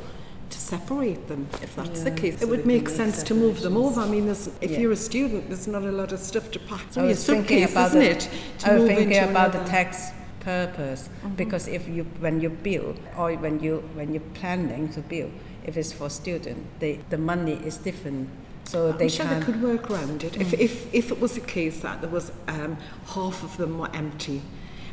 [0.50, 2.38] to separate them, if that's the case.
[2.38, 4.00] so it would make make sense to move them over.
[4.00, 4.78] I mean, if Yeah.
[4.80, 6.82] you're a student, there's not a lot of stuff to pack.
[6.88, 8.28] It's I only a suitcase, about isn't the- it?
[8.60, 12.98] To I was thinking into about the tax purpose because if you when you build
[13.16, 15.32] or when you when you're planning to build,
[15.64, 18.28] if it's for student, they, the money is different.
[18.64, 20.36] So I'm they sure can they could work around it.
[20.40, 22.76] If, if, if it was a case that there was um,
[23.14, 24.42] half of them were empty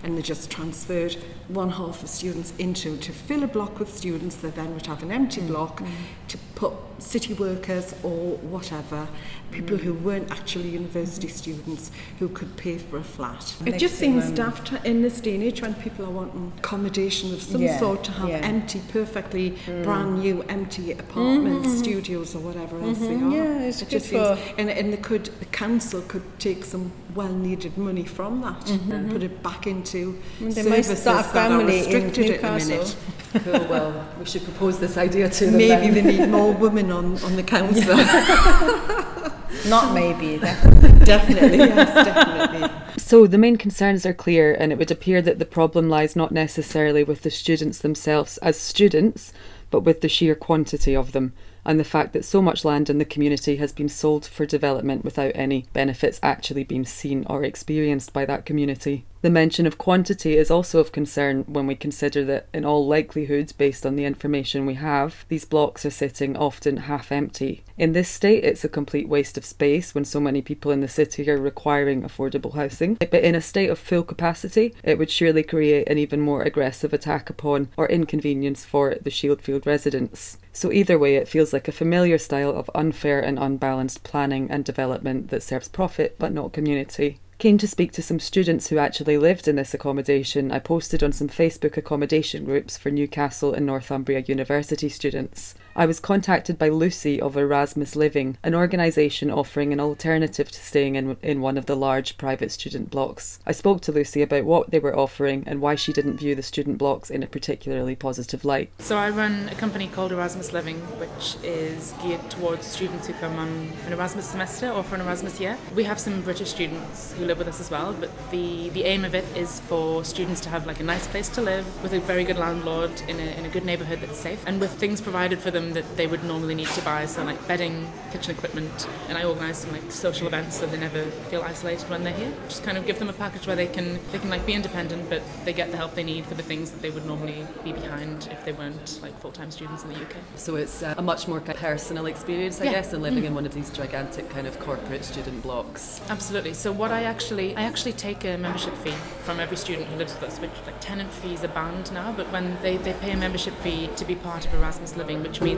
[0.03, 1.15] and they just transferred
[1.47, 5.03] one half of students into to fill a block with students, they then would have
[5.03, 5.87] an empty mm, block mm.
[6.27, 9.07] to put city workers or whatever,
[9.51, 9.81] people mm.
[9.81, 13.55] who weren't actually university students who could pay for a flat.
[13.65, 17.33] It just seems one- daft in this day and age when people are wanting accommodation
[17.33, 18.37] of some Yeah, sort to have yeah.
[18.37, 21.77] empty, perfectly brand new empty apartments, mm-hmm.
[21.77, 23.33] studios or whatever else they mm-hmm.
[23.33, 23.35] are.
[23.35, 26.91] Yeah, it's It good just seems- and, and they could, the council could take some
[27.15, 30.50] well-needed money from that and put it back into Mm-hmm.
[30.52, 32.95] They might services start a that are family in restricted at the minute.
[33.43, 35.58] Cool, well, we should propose this idea to them.
[35.58, 36.06] Maybe then.
[36.06, 37.95] they need more women on, on the council.
[39.69, 42.69] not maybe that definitely, yes, definitely.
[42.97, 46.32] So the main concerns are clear, and it would appear that the problem lies not
[46.32, 49.34] necessarily with the students themselves as students,
[49.69, 51.34] but with the sheer quantity of them,
[51.65, 55.04] and the fact that so much land in the community has been sold for development
[55.04, 59.06] without any benefits actually being seen or experienced by that community.
[59.21, 63.53] The mention of quantity is also of concern when we consider that, in all likelihood,
[63.55, 67.63] based on the information we have, these blocks are sitting often half empty.
[67.77, 70.88] In this state, it's a complete waste of space when so many people in the
[70.88, 72.95] city are requiring affordable housing.
[72.95, 76.91] But in a state of full capacity, it would surely create an even more aggressive
[76.91, 80.39] attack upon or inconvenience for the Shieldfield residents.
[80.51, 84.65] So, either way, it feels like a familiar style of unfair and unbalanced planning and
[84.65, 87.19] development that serves profit but not community.
[87.41, 91.12] Keen to speak to some students who actually lived in this accommodation, I posted on
[91.12, 95.56] some Facebook accommodation groups for Newcastle and Northumbria University students.
[95.73, 100.95] I was contacted by Lucy of Erasmus Living, an organisation offering an alternative to staying
[100.95, 103.39] in, in one of the large private student blocks.
[103.47, 106.43] I spoke to Lucy about what they were offering and why she didn't view the
[106.43, 108.69] student blocks in a particularly positive light.
[108.79, 113.39] So I run a company called Erasmus Living, which is geared towards students who come
[113.39, 115.57] on an Erasmus semester or for an Erasmus year.
[115.73, 119.05] We have some British students who live with us as well, but the, the aim
[119.05, 122.01] of it is for students to have like a nice place to live with a
[122.01, 125.39] very good landlord in a, in a good neighbourhood that's safe and with things provided
[125.39, 128.88] for them them that they would normally need to buy, so like bedding, kitchen equipment,
[129.08, 132.34] and I organise some like social events so they never feel isolated when they're here.
[132.47, 135.10] Just kind of give them a package where they can they can like be independent,
[135.10, 137.71] but they get the help they need for the things that they would normally be
[137.71, 140.15] behind if they weren't like full time students in the UK.
[140.35, 142.71] So it's uh, a much more kind of personal experience, I Yeah.
[142.71, 143.27] guess, than living Mm.
[143.27, 146.02] in one of these gigantic kind of corporate student blocks.
[146.10, 146.54] Absolutely.
[146.54, 150.13] So what I actually I actually take a membership fee from every student who lives
[150.13, 153.17] with us, which like tenant fees are banned now, but when they, they pay a
[153.17, 155.50] membership fee to be part of Erasmus Living, which means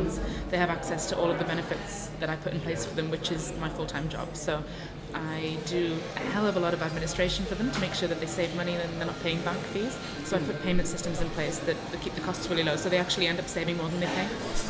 [0.50, 3.10] they have access to all of the benefits that I put in place for them,
[3.10, 4.36] which is my full time job.
[4.36, 4.64] So
[5.14, 8.20] I do a hell of a lot of administration for them to make sure that
[8.20, 9.98] they save money and they're not paying bank fees.
[10.26, 12.90] So I put payment systems in place that, that keep the costs really low, so
[12.90, 14.28] they actually end up saving more than they pay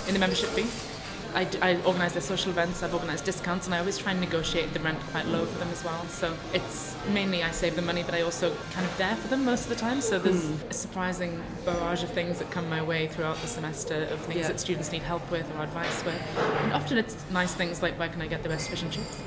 [0.07, 0.93] in the membership fee.
[1.34, 4.73] I, I organise their social events, I've organised discounts, and I always try and negotiate
[4.73, 6.05] the rent quite low for them as well.
[6.07, 9.43] So it's mainly I save the money, but I also kind of there for them
[9.43, 10.01] most of the time.
[10.01, 10.69] So there's Hmm.
[10.69, 14.47] a surprising barrage of things that come my way throughout the semester of things Yeah.
[14.49, 16.21] that students need help with or advice with.
[16.61, 19.17] And often it's nice things like where can I get the best fish and chips.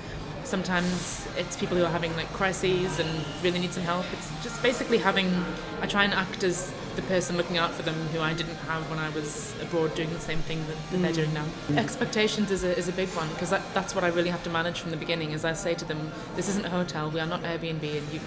[0.45, 3.09] Sometimes it's people who are having like crises and
[3.43, 4.05] really need some help.
[4.13, 5.45] It's just basically having.
[5.83, 8.89] I try and act as the person looking out for them who I didn't have
[8.91, 11.15] when I was abroad doing the same thing that, that they're Mm.
[11.15, 11.45] doing now.
[11.69, 11.79] Mm.
[11.79, 14.51] Expectations is a, is a big one because that, that's what I really have to
[14.51, 15.31] manage from the beginning.
[15.33, 17.11] Is I say to them, this isn't a hotel.
[17.11, 18.21] We are not Airbnb, and you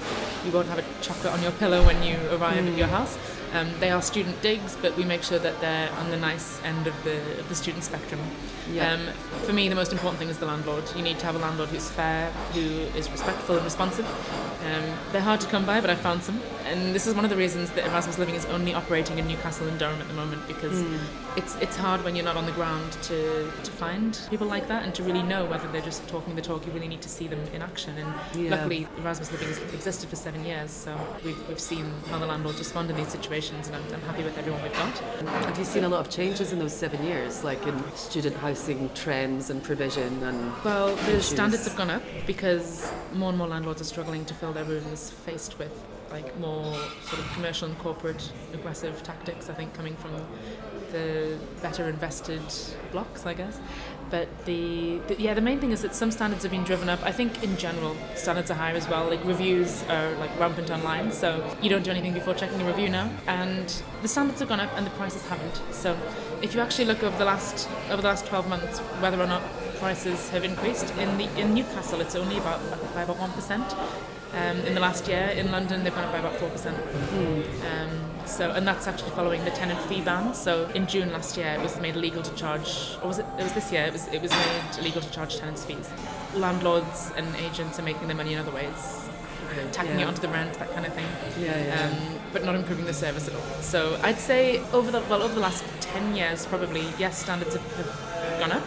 [0.45, 2.91] you won't have a chocolate on your pillow when you arrive at your Mm.
[2.99, 3.17] house.
[3.51, 6.85] Um, they are student digs, but we make sure that they're on the nice end
[6.85, 8.19] of the of the student spectrum.
[8.71, 8.93] Yeah.
[8.93, 9.01] Um,
[9.45, 10.83] for me, the most important thing is the landlord.
[10.95, 12.61] You need to have a landlord who's fair, who
[12.99, 14.05] is respectful and responsive.
[14.69, 16.39] Um, they're hard to come by, but I found some.
[16.65, 19.67] And this is one of the reasons that Erasmus Living is only operating in Newcastle
[19.67, 20.99] and Durham at the moment because Mm.
[21.37, 24.83] it's it's hard when you're not on the ground to, to find people like that
[24.83, 26.65] and to really know whether they're just talking the talk.
[26.67, 27.93] You really need to see them in action.
[27.97, 28.51] And Yeah.
[28.55, 30.91] luckily, Erasmus Living has existed for seven years, so
[31.23, 34.37] we've, we've seen how the landlords respond in these situations, and I'm, I'm happy with
[34.37, 34.97] everyone we've got.
[35.45, 38.89] Have you seen a lot of changes in those seven years, like in student housing
[38.93, 40.51] trends and provision and?
[40.65, 41.25] Well, the issues?
[41.27, 45.09] standards have gone up because more and more landlords are struggling to fill their rooms
[45.25, 45.71] faced with
[46.11, 50.11] like more sort of commercial and corporate aggressive tactics, I think, coming from
[50.91, 52.41] the better invested
[52.91, 53.59] blocks, I guess.
[54.09, 56.99] But the, the yeah, the main thing is that some standards have been driven up.
[57.03, 59.07] I think in general standards are higher as well.
[59.07, 62.89] Like reviews are like rampant online, so you don't do anything before checking a review
[62.89, 63.11] now.
[63.27, 63.67] And
[64.01, 65.61] the standards have gone up and the prices haven't.
[65.71, 65.95] So
[66.41, 69.43] if you actually look over the last over the last 12 months, whether or not
[69.79, 72.59] prices have increased in the in Newcastle, it's only about
[72.95, 73.75] by about one percent.
[74.33, 76.77] Um, in the last year, in London, they've gone up by about four percent.
[77.65, 77.89] Um,
[78.25, 80.35] so, and that's actually following the tenant fee ban.
[80.35, 83.25] So, in June last year, it was made illegal to charge, or was it?
[83.39, 83.85] It was this year.
[83.85, 85.89] It was it was made illegal to charge tenants fees.
[86.35, 89.09] Landlords and agents are making their money in other ways,
[89.71, 90.05] tacking yeah.
[90.05, 91.07] it onto the rent, that kind of thing.
[91.39, 91.89] Yeah, yeah.
[91.89, 93.41] Um, but not improving the service at all.
[93.61, 97.75] So, I'd say over the well over the last ten years, probably yes, standards have,
[97.77, 98.63] have gone up.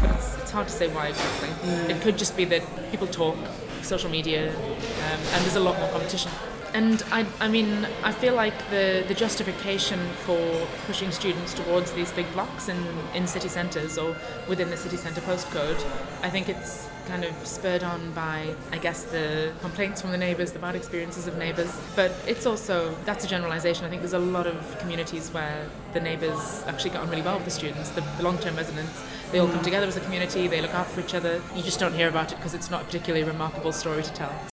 [0.00, 1.50] But it's, it's hard to say why exactly.
[1.94, 3.36] It could just be that people talk,
[3.82, 6.30] social media, um, and there's a lot more competition.
[6.74, 12.10] And I, I mean, I feel like the, the justification for pushing students towards these
[12.12, 12.82] big blocks in,
[13.14, 14.16] in city centres or
[14.48, 15.84] within the city centre postcode,
[16.22, 20.52] I think it's kind of spurred on by, I guess, the complaints from the neighbours,
[20.52, 21.78] the bad experiences of neighbours.
[21.94, 23.84] But it's also, that's a generalisation.
[23.84, 27.36] I think there's a lot of communities where the neighbours actually get on really well
[27.36, 29.02] with the students, the, the long term residents.
[29.30, 29.64] They all come mm.
[29.64, 31.42] together as a community, they look out for each other.
[31.54, 34.51] You just don't hear about it because it's not a particularly remarkable story to tell.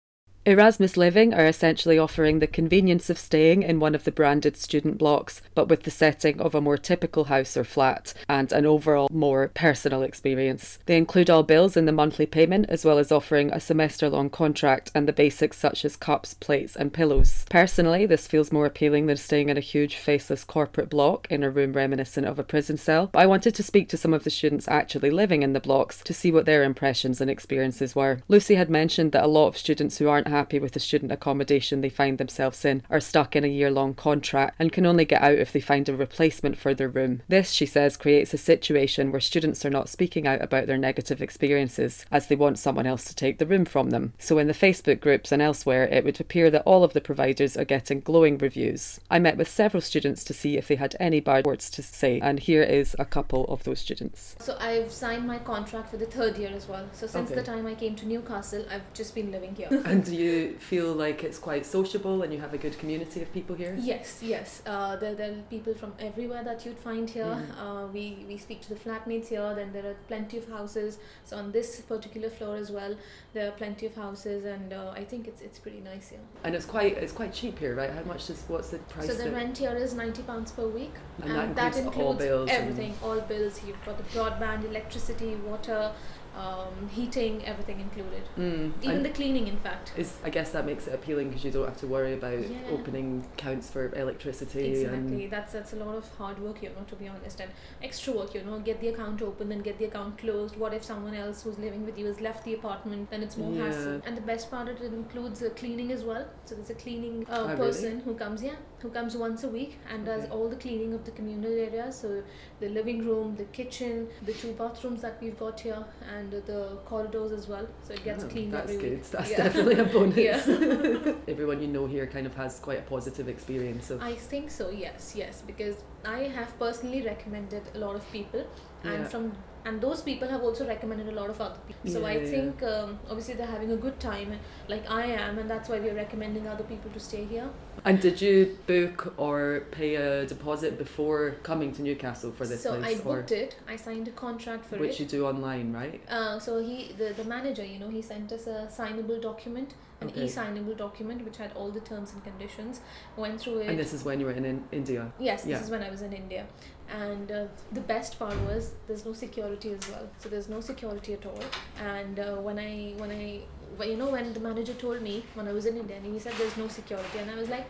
[0.47, 4.97] Erasmus Living are essentially offering the convenience of staying in one of the branded student
[4.97, 9.09] blocks, but with the setting of a more typical house or flat and an overall
[9.13, 10.79] more personal experience.
[10.87, 14.31] They include all bills in the monthly payment, as well as offering a semester long
[14.31, 17.45] contract and the basics such as cups, plates, and pillows.
[17.51, 21.51] Personally, this feels more appealing than staying in a huge faceless corporate block in a
[21.51, 23.09] room reminiscent of a prison cell.
[23.09, 26.03] But I wanted to speak to some of the students actually living in the blocks
[26.05, 28.21] to see what their impressions and experiences were.
[28.29, 31.81] Lucy had mentioned that a lot of students who aren't happy with the student accommodation
[31.81, 35.23] they find themselves in are stuck in a year long contract and can only get
[35.23, 37.23] out if they find a replacement for their room.
[37.29, 41.23] This, she says, creates a situation where students are not speaking out about their negative
[41.23, 44.13] experiences as they want someone else to take the room from them.
[44.19, 47.57] So in the Facebook groups and elsewhere, it would appear that all of the providers
[47.57, 49.01] are getting glowing reviews.
[49.11, 52.21] I met with several students to see if they had any bad words to say,
[52.21, 54.37] and here is a couple of those students.
[54.39, 56.87] So I've signed my contract for the third year as well.
[56.93, 57.41] So since Okay.
[57.41, 59.69] the time I came to Newcastle, I've just been living here.
[59.87, 63.33] And you you feel like it's quite sociable and you have a good community of
[63.33, 63.75] people here?
[63.79, 64.63] Yes, yes.
[64.67, 67.25] Uh, there, there are people from everywhere that you'd find here.
[67.25, 67.59] Mhm.
[67.63, 70.99] Uh, we, we speak to the flatmates here, then there are plenty of houses.
[71.25, 72.95] So, on this particular floor as well,
[73.35, 76.25] there are plenty of houses, and uh, I think it's it's pretty nice here.
[76.45, 77.91] And it's quite it's quite cheap here, right?
[77.99, 79.07] How much is what's the price?
[79.07, 82.59] So, the that- rent here is £90 per week, And that includes all bills and-
[82.71, 83.61] everything, all bills.
[83.67, 85.93] You've got the broadband, electricity, water,
[86.37, 88.23] um, heating, everything included.
[88.39, 89.93] Mm, Even and the cleaning, in fact.
[89.97, 92.71] is I guess that makes it appealing because you don't have to worry about Yeah.
[92.71, 95.25] opening counts for electricity Exactly.
[95.25, 97.51] and That's that's a lot of hard work, you know, to be honest, and
[97.83, 98.59] extra work, you know.
[98.61, 100.57] Get the account open, then get the account closed.
[100.57, 103.11] What if someone else who's living with you has left the apartment?
[103.11, 103.65] Then it's more Yeah.
[103.67, 104.03] hassle.
[104.07, 106.27] And the best part of it includes uh, cleaning as well.
[106.45, 107.57] So there's a cleaning uh, Oh, really?
[107.67, 111.05] person who comes, yeah, who comes once a week and does all the cleaning of
[111.05, 111.97] the communal areas.
[111.97, 112.23] So
[112.61, 115.83] the living room, the kitchen, the two bathrooms that we've got here,
[116.15, 117.67] and the corridors as well.
[117.83, 118.99] So it gets Oh, cleaned That's every good.
[118.99, 119.11] week.
[119.11, 119.45] That's Yeah.
[119.45, 120.47] definitely a bonus.
[121.29, 124.71] Everyone you know here kind of has quite a positive experience of I think so,
[124.71, 128.47] yes, yes, because I have personally recommended a lot of people,
[128.85, 129.09] and Yeah.
[129.09, 129.33] from
[129.69, 131.91] and those people have also recommended a lot of other people.
[131.91, 134.35] So Yeah, I think um, obviously they're having a good time,
[134.69, 137.49] like I am, and that's why we're recommending other people to stay here.
[137.87, 142.75] And did you book or pay a deposit before coming to Newcastle for this so
[142.75, 143.57] I place, or booked it.
[143.69, 144.89] I signed a contract for which it.
[144.91, 146.01] Which you do online, right?
[146.11, 150.09] Uh, so he, the, the manager, you know, he sent us a signable document, an
[150.09, 150.25] Okay.
[150.25, 152.81] e-signable document, which had all the terms and conditions.
[153.17, 153.69] Went through it.
[153.69, 155.13] And this is when you were in, in India.
[155.21, 155.63] Yes, this Yeah.
[155.63, 156.45] is when I was in India.
[156.89, 160.09] And uh, the best part was there's no security as well.
[160.19, 161.43] So there's no security at all.
[161.81, 163.43] And uh, when I when I
[163.79, 166.19] well, you know when the manager told me when I was in India and he
[166.19, 167.69] said there's no security and I was like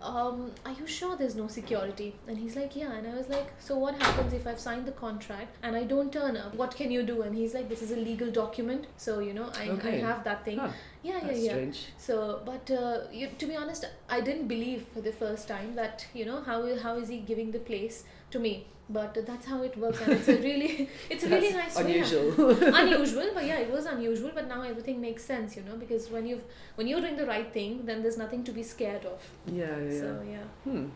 [0.00, 2.14] um, are you sure there's no security?
[2.26, 2.92] And he's like, yeah.
[2.92, 6.12] And I was like, so what happens if I've signed the contract and I don't
[6.12, 6.54] turn up?
[6.54, 7.22] What can you do?
[7.22, 8.86] And he's like, this is a legal document.
[8.96, 10.02] So, you know, I, Okay.
[10.02, 10.58] I have that thing.
[10.58, 10.68] Huh,
[11.02, 11.50] yeah, yeah, That's yeah.
[11.50, 11.86] strange.
[11.98, 16.06] So, but uh, you, to be honest, I didn't believe for the first time that
[16.14, 18.66] you know how how is he giving the place to me.
[18.90, 22.50] But that's how it works, and it's a really it's a really nice unusual.
[22.74, 24.30] unusual, but yeah, it was unusual.
[24.34, 26.42] But now everything makes sense, you know, because when you've
[26.76, 29.20] when you're doing the right thing, then there's nothing to be scared of.
[29.46, 29.92] Yeah, yeah.
[29.92, 30.00] yeah.
[30.00, 30.46] So yeah.
[30.64, 30.86] Hmm.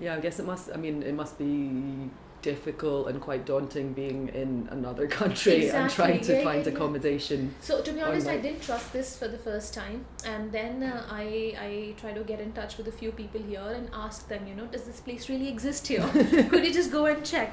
[0.00, 0.70] Yeah, I guess it must.
[0.74, 2.10] I mean, it must be
[2.50, 6.76] difficult and quite daunting being in another country and trying to yeah, find yeah, yeah.
[6.76, 7.40] accommodation.
[7.60, 9.98] So to be honest, I didn't trust this for the first time,
[10.34, 11.24] and then uh, I
[11.68, 11.70] I
[12.00, 14.66] tried to get in touch with a few people here and ask them, you know,
[14.76, 16.06] does this place really exist here?
[16.50, 17.52] Could you just go and check?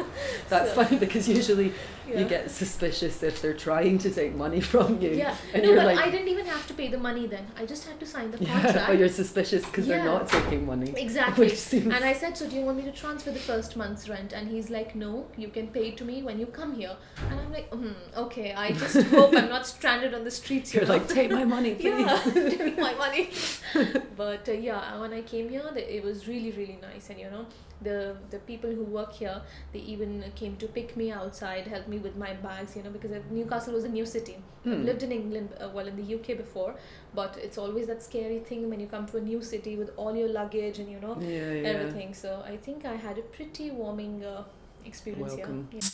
[0.52, 1.72] That's So, funny because usually
[2.18, 5.10] you get suspicious if they're trying to take money from you.
[5.10, 7.46] Yeah, And no, but like, I didn't even have to pay the money then.
[7.60, 8.74] I just had to sign the contract.
[8.74, 10.90] yeah, but you're suspicious because they're not taking money.
[11.06, 11.46] Exactly.
[11.46, 14.08] Which seems And I said, So, do you want me to transfer the first month's
[14.08, 14.29] rent?
[14.32, 16.96] And he's like, No, you can pay it to me when you come here.
[17.30, 20.74] And I'm like, mm, Okay, I just hope I'm not stranded on the streets.
[20.74, 20.94] You you're know?
[20.94, 22.06] like, take my money, please.
[22.34, 23.30] Yeah, me my money.
[24.16, 27.10] but uh, yeah, when I came here, it was really, really nice.
[27.10, 27.46] And you know,
[27.82, 29.40] the the people who work here,
[29.72, 32.76] they even came to pick me outside, help me with my bags.
[32.76, 34.36] You know, because Newcastle was a new city.
[34.64, 34.84] I've Hmm.
[34.84, 36.74] lived in England, uh, well, in the UK before,
[37.14, 40.14] but it's always that scary thing when you come to a new city with all
[40.22, 41.68] your luggage and you know Yeah, yeah.
[41.74, 42.14] everything.
[42.14, 44.44] So I think I had a pretty warming uh,
[44.84, 45.68] experience Welcome.
[45.70, 45.80] here.
[45.80, 45.88] Yeah.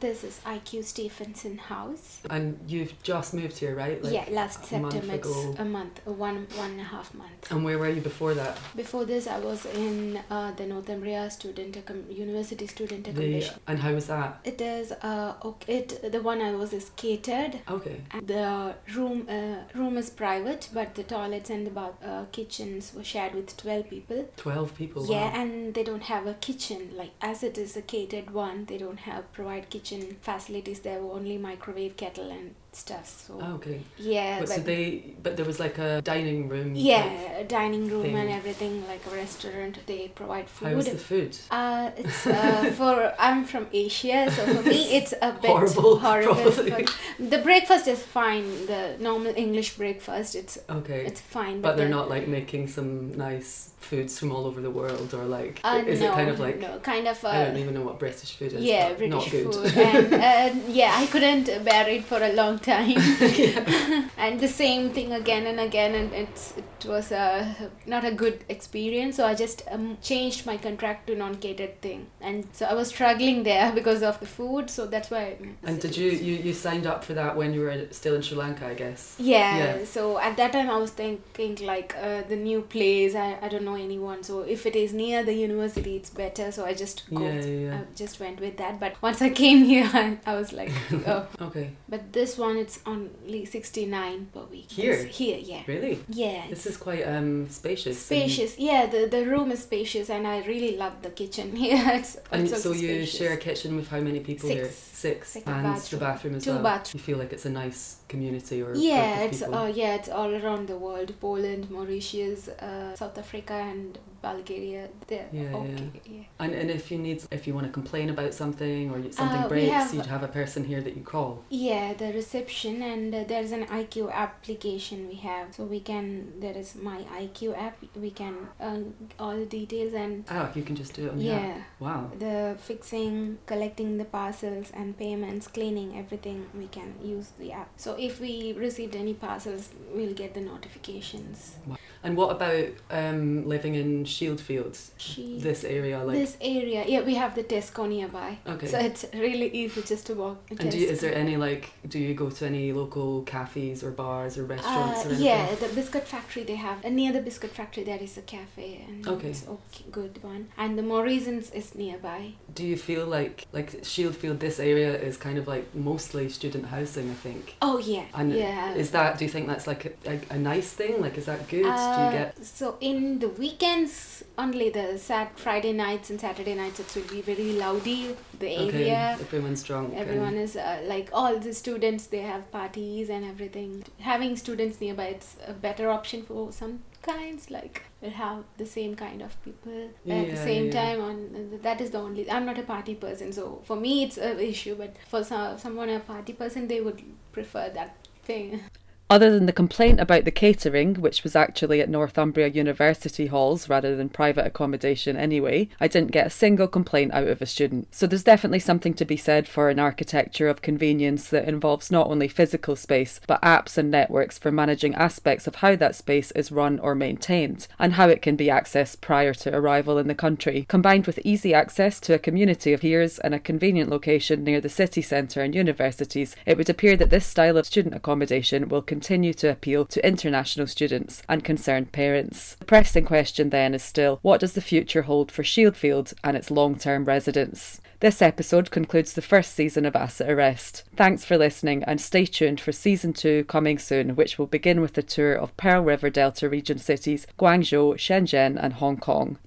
[0.00, 2.20] This is IQ Stephenson House.
[2.28, 4.02] And you've just moved here, right?
[4.02, 5.14] Like yeah, last September.
[5.14, 7.50] It's a month, one one and a half month.
[7.50, 8.58] And where were you before that?
[8.74, 13.54] Before this, I was in uh, the Northumbria Student Accom- University Student The, Accommodation.
[13.66, 14.40] and how was that?
[14.44, 15.78] It is uh okay.
[15.78, 17.60] It the one I was is catered.
[17.70, 18.00] Okay.
[18.10, 22.92] And The room uh, room is private, but the toilets and the bath, uh, kitchens
[22.94, 24.28] were shared with twelve people.
[24.36, 25.06] 12 people.
[25.06, 25.40] Yeah, wow.
[25.40, 26.90] and they don't have a kitchen.
[26.94, 29.85] Like as it is a catered one, they don't have provide kitchen
[30.20, 30.80] facilities.
[30.80, 33.06] There were only microwave, kettle, and stuff.
[33.26, 33.80] So Oh, okay.
[33.98, 36.74] yeah, But so they, but there was like a dining room.
[36.74, 37.06] yeah,
[37.38, 38.16] a dining room thing.
[38.16, 39.78] and everything like a restaurant.
[39.86, 40.68] They provide food.
[40.68, 41.36] How was the food?
[41.50, 46.50] Uh, it's uh, for I'm from Asia, so for me it's a bit Horrible, horrible.
[47.34, 48.66] the breakfast is fine.
[48.66, 51.04] The normal English breakfast, it's Okay.
[51.06, 51.60] it's fine.
[51.60, 55.24] but they're the- not like making some nice foods from all over the world or
[55.38, 57.24] like Uh, is no, it kind of like no, kind of.
[57.24, 58.64] Uh, I don't even know what British food is.
[58.64, 59.54] yeah, British not good.
[59.54, 60.48] food, and uh,
[60.80, 62.96] yeah, I couldn't bear it for a long time.
[64.18, 68.44] and the same thing again and again, and it's it was a not a good
[68.48, 69.16] experience.
[69.16, 73.42] So I just um, changed my contract to non-catered thing, and so I was struggling
[73.44, 74.70] there because of the food.
[74.70, 75.36] So that's why.
[75.62, 78.36] and did you, you you signed up for that when you were still in Sri
[78.36, 79.16] Lanka, I guess?
[79.18, 79.84] Yeah, Yeah.
[79.84, 83.64] so at that time I was thinking like uh, the new place I, I don't
[83.64, 87.22] know anyone so if it is near the university it's better so I just go
[87.24, 87.78] Yeah, yeah, yeah.
[87.78, 90.72] I just went with that but once I came here I, I was like
[91.06, 91.70] oh Okay.
[91.88, 94.70] but this one and it's only 69 per week.
[94.70, 94.96] Here?
[94.96, 95.62] This- here, yeah.
[95.66, 95.98] Really?
[96.08, 96.44] Yeah.
[96.48, 97.96] This is quite um spacious.
[98.10, 98.86] and- Spacious, yeah.
[98.86, 101.82] The the room is spacious, and I really love the kitchen here.
[101.94, 103.14] it's, And it's so you spacious.
[103.18, 104.64] share a kitchen with how many people here?
[104.64, 105.28] Six.
[105.32, 105.46] Six.
[105.46, 106.00] And the bathroom.
[106.00, 106.62] bathroom as Two well.
[106.62, 106.98] bathroom.
[107.00, 110.68] You feel like it's a nice community or Yeah, it's uh, yeah, it's all around
[110.68, 111.12] the world.
[111.20, 114.88] Poland, Mauritius, uh, South Africa, and Bulgaria.
[115.08, 115.56] They're Yeah, yeah.
[115.56, 115.90] okay.
[116.14, 116.22] Yeah.
[116.42, 119.48] and and if you need if you want to complain about something or something Uh,
[119.48, 121.32] breaks, have- you'd have a person here that you call.
[121.50, 126.06] Yeah, the reception and uh, there's an IQ application we have, so we can.
[126.40, 127.76] There is my IQ app.
[128.04, 128.80] We can uh,
[129.18, 131.80] all the details and oh you can just do it on the yeah, app.
[131.80, 132.10] Wow.
[132.18, 136.46] the fixing, collecting the parcels and payments, cleaning everything.
[136.62, 137.70] We can use the app.
[137.76, 141.56] So if we received any parcels, we'll get the notifications.
[142.02, 144.90] And what about um, living in Shieldfields?
[144.96, 146.16] She- This area, like.
[146.16, 148.38] this area, yeah, we have the Tesco nearby.
[148.46, 148.66] Okay.
[148.68, 150.38] So it's really easy just to walk.
[150.50, 151.70] and do you, is there any like?
[151.88, 155.26] Do you go to any local cafes or bars or restaurants Uh, or anything?
[155.26, 156.84] yeah, the biscuit factory they have.
[156.84, 159.30] Uh, near the biscuit factory there is a cafe and Okay.
[159.30, 160.46] it's okay, good one.
[160.56, 162.34] And the Morrisons is nearby.
[162.54, 164.38] Do you feel like like Shieldfield?
[164.38, 167.54] This area is kind of like mostly student housing, I think.
[167.60, 168.74] Oh yeah, And yeah.
[168.74, 169.18] is that?
[169.18, 171.00] Do you think that's like a, a, a nice thing?
[171.00, 171.62] Like, is that good?
[171.62, 172.44] do Uh, you get?
[172.44, 177.20] So in the weekends, only the Sat Friday nights and Saturday nights, it will be
[177.22, 178.14] very loudy.
[178.38, 179.16] The Okay, area.
[179.20, 179.88] everyone's drunk.
[179.92, 182.06] and- Everyone is uh, like all the students.
[182.08, 183.84] They have parties and everything.
[184.00, 187.50] Having students nearby, it's a better option for some kinds.
[187.50, 190.72] Like we'll have the same kind of people at the same yeah.
[190.72, 191.00] time.
[191.00, 192.30] On that is the only.
[192.30, 194.74] I'm not a party person, so for me it's an issue.
[194.76, 197.02] But for some, someone a party person, they would
[197.32, 198.60] prefer that thing.
[199.08, 203.94] Other than the complaint about the catering, which was actually at Northumbria University halls rather
[203.94, 207.86] than private accommodation anyway, I didn't get a single complaint out of a student.
[207.94, 212.08] So there's definitely something to be said for an architecture of convenience that involves not
[212.08, 216.50] only physical space, but apps and networks for managing aspects of how that space is
[216.50, 220.66] run or maintained, and how it can be accessed prior to arrival in the country,
[220.68, 224.68] combined with easy access to a community of peers and a convenient location near the
[224.68, 228.95] city centre and universities, it would appear that this style of student accommodation will continue
[229.00, 232.54] to appeal to international students and concerned parents.
[232.56, 236.50] The pressing question then is still what does the future hold for Shieldfield and its
[236.50, 237.80] long term residents?
[238.00, 240.84] This episode concludes the first season of Asset Arrest.
[240.96, 244.92] Thanks for listening and stay tuned for season two coming soon, which will begin with
[244.92, 249.38] the tour of Pearl River Delta region cities Guangzhou, Shenzhen, and Hong Kong.